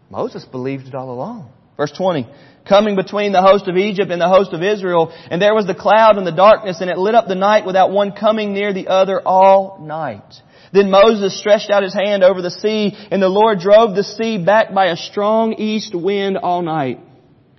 [0.10, 1.52] Moses believed it all along.
[1.76, 2.28] Verse 20.
[2.68, 5.76] Coming between the host of Egypt and the host of Israel, and there was the
[5.76, 8.88] cloud and the darkness, and it lit up the night without one coming near the
[8.88, 10.34] other all night.
[10.76, 14.38] Then Moses stretched out his hand over the sea, and the Lord drove the sea
[14.38, 17.00] back by a strong east wind all night,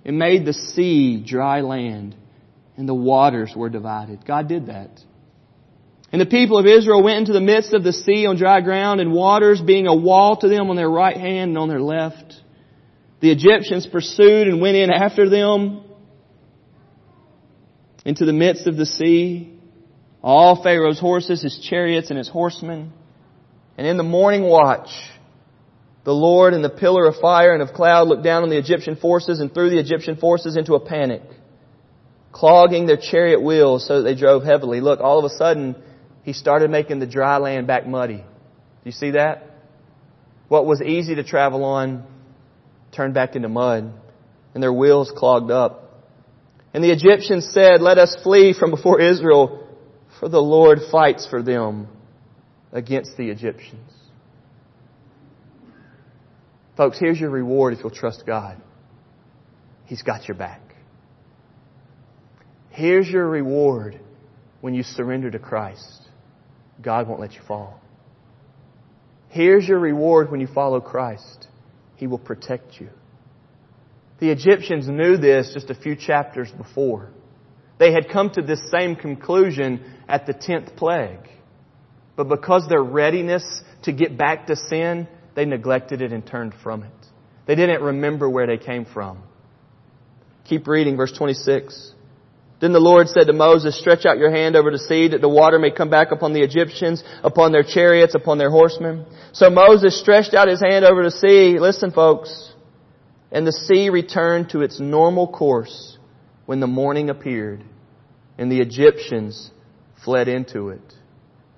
[0.05, 2.15] and made the sea dry land
[2.77, 4.25] and the waters were divided.
[4.25, 4.91] God did that.
[6.13, 9.01] And the people of Israel went into the midst of the sea on dry ground
[9.01, 12.35] and waters being a wall to them on their right hand and on their left.
[13.21, 15.83] The Egyptians pursued and went in after them
[18.05, 19.59] into the midst of the sea.
[20.23, 22.93] All Pharaoh's horses, his chariots, and his horsemen.
[23.77, 24.89] And in the morning watch,
[26.05, 28.97] the Lord in the pillar of fire and of cloud looked down on the Egyptian
[28.97, 31.23] forces and threw the Egyptian forces into a panic
[32.37, 34.83] clogging their chariot wheels so that they drove heavily.
[34.83, 35.75] Look, all of a sudden,
[36.23, 38.19] he started making the dry land back muddy.
[38.19, 38.25] Do
[38.85, 39.51] you see that?
[40.49, 42.05] What was easy to travel on
[42.93, 43.91] turned back into mud,
[44.53, 46.05] and their wheels clogged up.
[46.75, 49.67] And the Egyptians said, Let us flee from before Israel,
[50.21, 51.89] for the Lord fights for them
[52.73, 53.93] against the Egyptians.
[56.77, 58.61] Folks, here's your reward if you'll trust God.
[59.87, 60.61] He's got your back.
[62.71, 63.99] Here's your reward
[64.61, 66.03] when you surrender to Christ.
[66.83, 67.81] God won't let you fall.
[69.29, 71.49] Here's your reward when you follow Christ.
[71.97, 72.91] He will protect you.
[74.19, 77.11] The Egyptians knew this just a few chapters before.
[77.79, 81.29] They had come to this same conclusion at the tenth plague.
[82.17, 86.83] But because their readiness to get back to sin, they neglected it and turned from
[86.83, 86.91] it.
[87.47, 89.23] They didn't remember where they came from.
[90.45, 91.93] Keep reading verse 26.
[92.61, 95.29] Then the Lord said to Moses, stretch out your hand over the sea that the
[95.29, 99.05] water may come back upon the Egyptians, upon their chariots, upon their horsemen.
[99.33, 101.59] So Moses stretched out his hand over the sea.
[101.59, 102.53] Listen folks.
[103.31, 105.99] And the sea returned to its normal course
[106.47, 107.63] when the morning appeared
[108.39, 109.51] and the Egyptians
[110.03, 110.95] fled into it.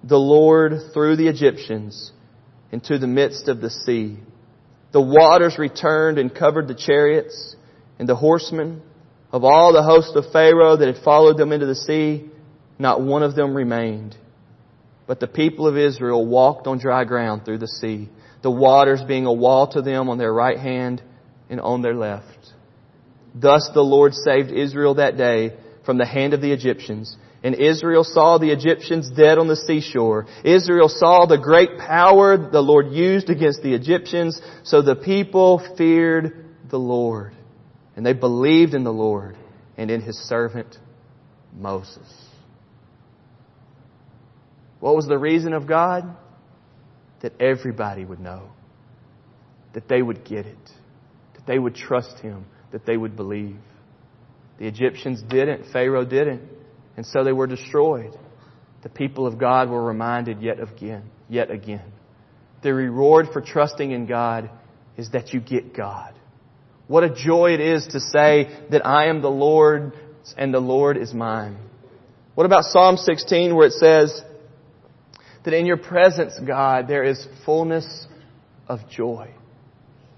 [0.05, 2.13] The Lord threw the Egyptians
[2.71, 4.19] into the midst of the sea.
[4.93, 7.57] The waters returned and covered the chariots
[7.99, 8.83] and the horsemen
[9.33, 12.31] of all the host of Pharaoh that had followed them into the sea,
[12.79, 14.17] not one of them remained.
[15.07, 18.09] But the people of Israel walked on dry ground through the sea,
[18.43, 21.03] the waters being a wall to them on their right hand
[21.51, 22.53] and on their left.
[23.35, 27.17] Thus the Lord saved Israel that day from the hand of the Egyptians.
[27.43, 30.27] And Israel saw the Egyptians dead on the seashore.
[30.45, 36.47] Israel saw the great power the Lord used against the Egyptians, so the people feared
[36.69, 37.33] the Lord.
[37.95, 39.37] And they believed in the Lord
[39.77, 40.77] and in his servant
[41.57, 42.13] Moses.
[44.81, 46.17] What was the reason of God?
[47.23, 48.51] That everybody would know.
[49.75, 50.71] That they would get it.
[51.35, 52.47] That they would trust him.
[52.73, 53.59] That they would believe.
[54.59, 55.73] The Egyptians didn't.
[55.73, 56.58] Pharaoh didn't.
[56.99, 58.19] And so they were destroyed.
[58.83, 61.93] The people of God were reminded yet again, yet again.
[62.65, 64.51] The reward for trusting in God
[64.97, 66.13] is that you get God.
[66.89, 69.93] What a joy it is to say that I am the Lord
[70.37, 71.59] and the Lord is mine.
[72.35, 74.21] What about Psalm 16 where it says
[75.45, 78.09] that in your presence, God, there is fullness
[78.67, 79.31] of joy.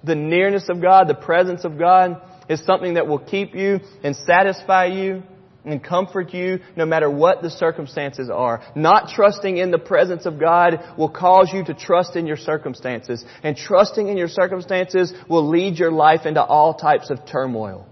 [0.03, 4.17] The nearness of God, the presence of God is something that will keep you and
[4.17, 5.25] satisfy you
[5.65, 8.63] and comfort you no matter what the circumstances are.
[8.75, 13.25] Not trusting in the presence of God will cause you to trust in your circumstances.
[13.43, 17.87] And trusting in your circumstances will lead your life into all types of turmoil.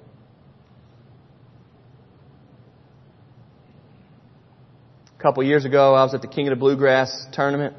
[5.18, 7.74] A couple years ago, I was at the King of the Bluegrass tournament.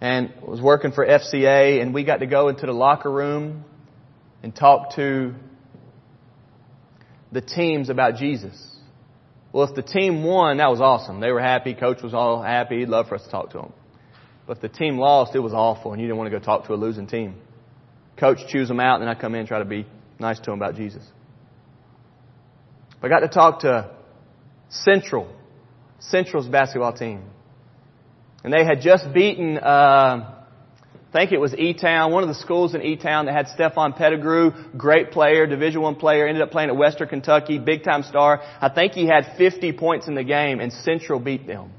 [0.00, 3.64] And was working for FCA and we got to go into the locker room
[4.42, 5.34] and talk to
[7.34, 8.54] the teams about Jesus.
[9.52, 11.20] Well, if the team won, that was awesome.
[11.20, 11.74] They were happy.
[11.74, 12.78] Coach was all happy.
[12.78, 13.72] He'd love for us to talk to them.
[14.46, 16.66] But if the team lost, it was awful, and you didn't want to go talk
[16.66, 17.34] to a losing team.
[18.16, 19.86] Coach chews them out, and then I come in and try to be
[20.20, 21.02] nice to them about Jesus.
[23.00, 23.90] But I got to talk to
[24.68, 25.28] Central,
[25.98, 27.24] Central's basketball team.
[28.44, 30.43] And they had just beaten, uh,
[31.14, 35.12] think it was E-Town, one of the schools in E-Town that had Steffphon Pettigrew, great
[35.12, 38.42] player, Division One player, ended up playing at Western Kentucky, big time star.
[38.60, 41.70] I think he had 50 points in the game, and Central beat them.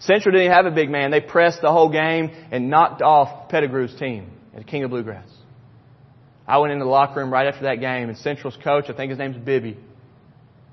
[0.00, 1.12] Central didn't have a big man.
[1.12, 5.28] They pressed the whole game and knocked off Pettigrew's team at King of Bluegrass.
[6.46, 9.10] I went into the locker room right after that game, and Central's coach, I think
[9.10, 9.78] his name's Bibby,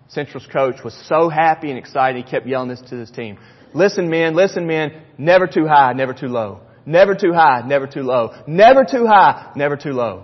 [0.08, 3.38] Central's coach was so happy and excited, he kept yelling this to his team.
[3.76, 6.62] Listen, men, listen, men, never too high, never too low.
[6.90, 8.34] Never too high, never too low.
[8.48, 10.24] Never too high, never too low.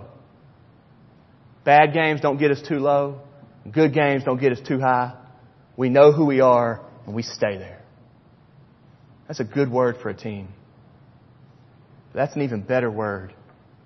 [1.64, 3.20] Bad games don't get us too low.
[3.70, 5.14] Good games don't get us too high.
[5.76, 7.84] We know who we are and we stay there.
[9.28, 10.48] That's a good word for a team.
[12.12, 13.32] But that's an even better word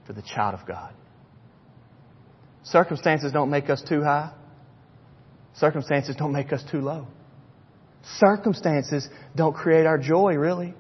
[0.06, 0.94] for the child of God.
[2.62, 4.32] Circumstances don't make us too high.
[5.52, 7.08] Circumstances don't make us too low.
[8.20, 9.06] Circumstances
[9.36, 10.74] don't create our joy, really.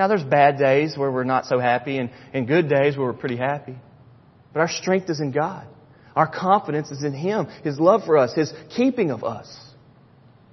[0.00, 3.12] Now, there's bad days where we're not so happy and, and good days where we're
[3.12, 3.76] pretty happy.
[4.54, 5.66] But our strength is in God.
[6.16, 9.54] Our confidence is in Him, His love for us, His keeping of us.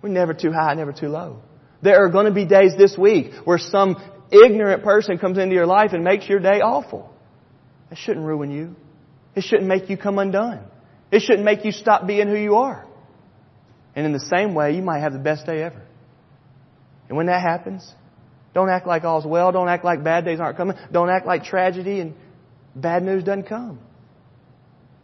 [0.02, 1.40] We're never too high, never too low.
[1.82, 3.96] There are going to be days this week where some
[4.32, 7.10] ignorant person comes into your life and makes your day awful.
[7.90, 8.76] That shouldn't ruin you.
[9.34, 10.66] It shouldn't make you come undone.
[11.10, 12.86] It shouldn't make you stop being who you are.
[13.96, 15.82] And in the same way, you might have the best day ever.
[17.08, 17.90] And when that happens,
[18.58, 19.52] don't act like all's well.
[19.52, 20.76] Don't act like bad days aren't coming.
[20.92, 22.16] Don't act like tragedy and
[22.76, 23.78] bad news doesn't come.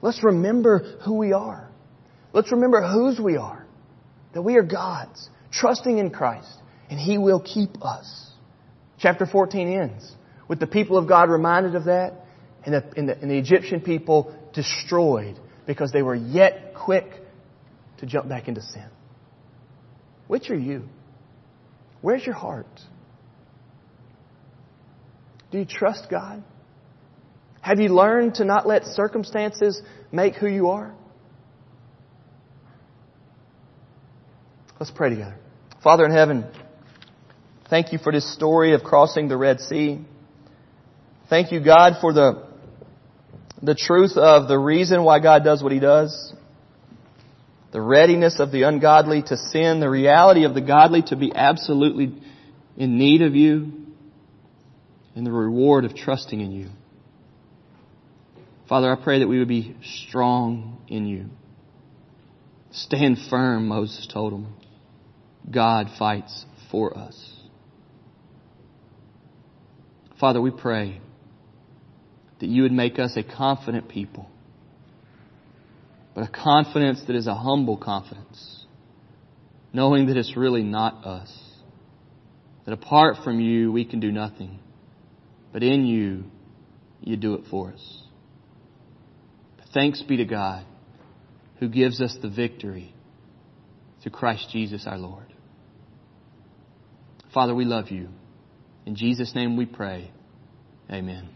[0.01, 1.69] Let's remember who we are.
[2.33, 3.63] Let's remember whose we are.
[4.33, 6.51] That we are God's, trusting in Christ,
[6.89, 8.31] and He will keep us.
[8.97, 10.11] Chapter 14 ends
[10.47, 12.25] with the people of God reminded of that,
[12.65, 17.05] and the, and the, and the Egyptian people destroyed because they were yet quick
[17.99, 18.87] to jump back into sin?
[20.25, 20.89] Which are you?
[22.01, 22.65] Where's your heart?
[25.53, 26.43] Do you trust God?
[27.61, 29.79] Have you learned to not let circumstances
[30.11, 30.95] make who you are?
[34.79, 35.37] Let's pray together.
[35.83, 36.45] Father in heaven,
[37.69, 40.03] thank you for this story of crossing the Red Sea.
[41.29, 42.47] Thank you, God, for the,
[43.61, 46.33] the truth of the reason why God does what He does
[47.71, 52.13] the readiness of the ungodly to sin, the reality of the godly to be absolutely
[52.77, 53.82] in need of you,
[55.15, 56.69] and the reward of trusting in you.
[58.67, 59.75] Father, I pray that we would be
[60.07, 61.25] strong in you.
[62.71, 64.47] Stand firm, Moses told him.
[65.51, 67.31] God fights for us.
[70.19, 71.01] Father, we pray
[72.39, 74.29] that you would make us a confident people
[76.13, 78.65] but a confidence that is a humble confidence,
[79.71, 81.35] knowing that it's really not us.
[82.65, 84.59] That apart from you, we can do nothing.
[85.53, 86.25] But in you,
[87.01, 88.03] you do it for us.
[89.73, 90.65] Thanks be to God
[91.59, 92.93] who gives us the victory
[94.01, 95.25] through Christ Jesus our Lord.
[97.33, 98.09] Father, we love you.
[98.85, 100.11] In Jesus' name we pray.
[100.91, 101.29] Amen.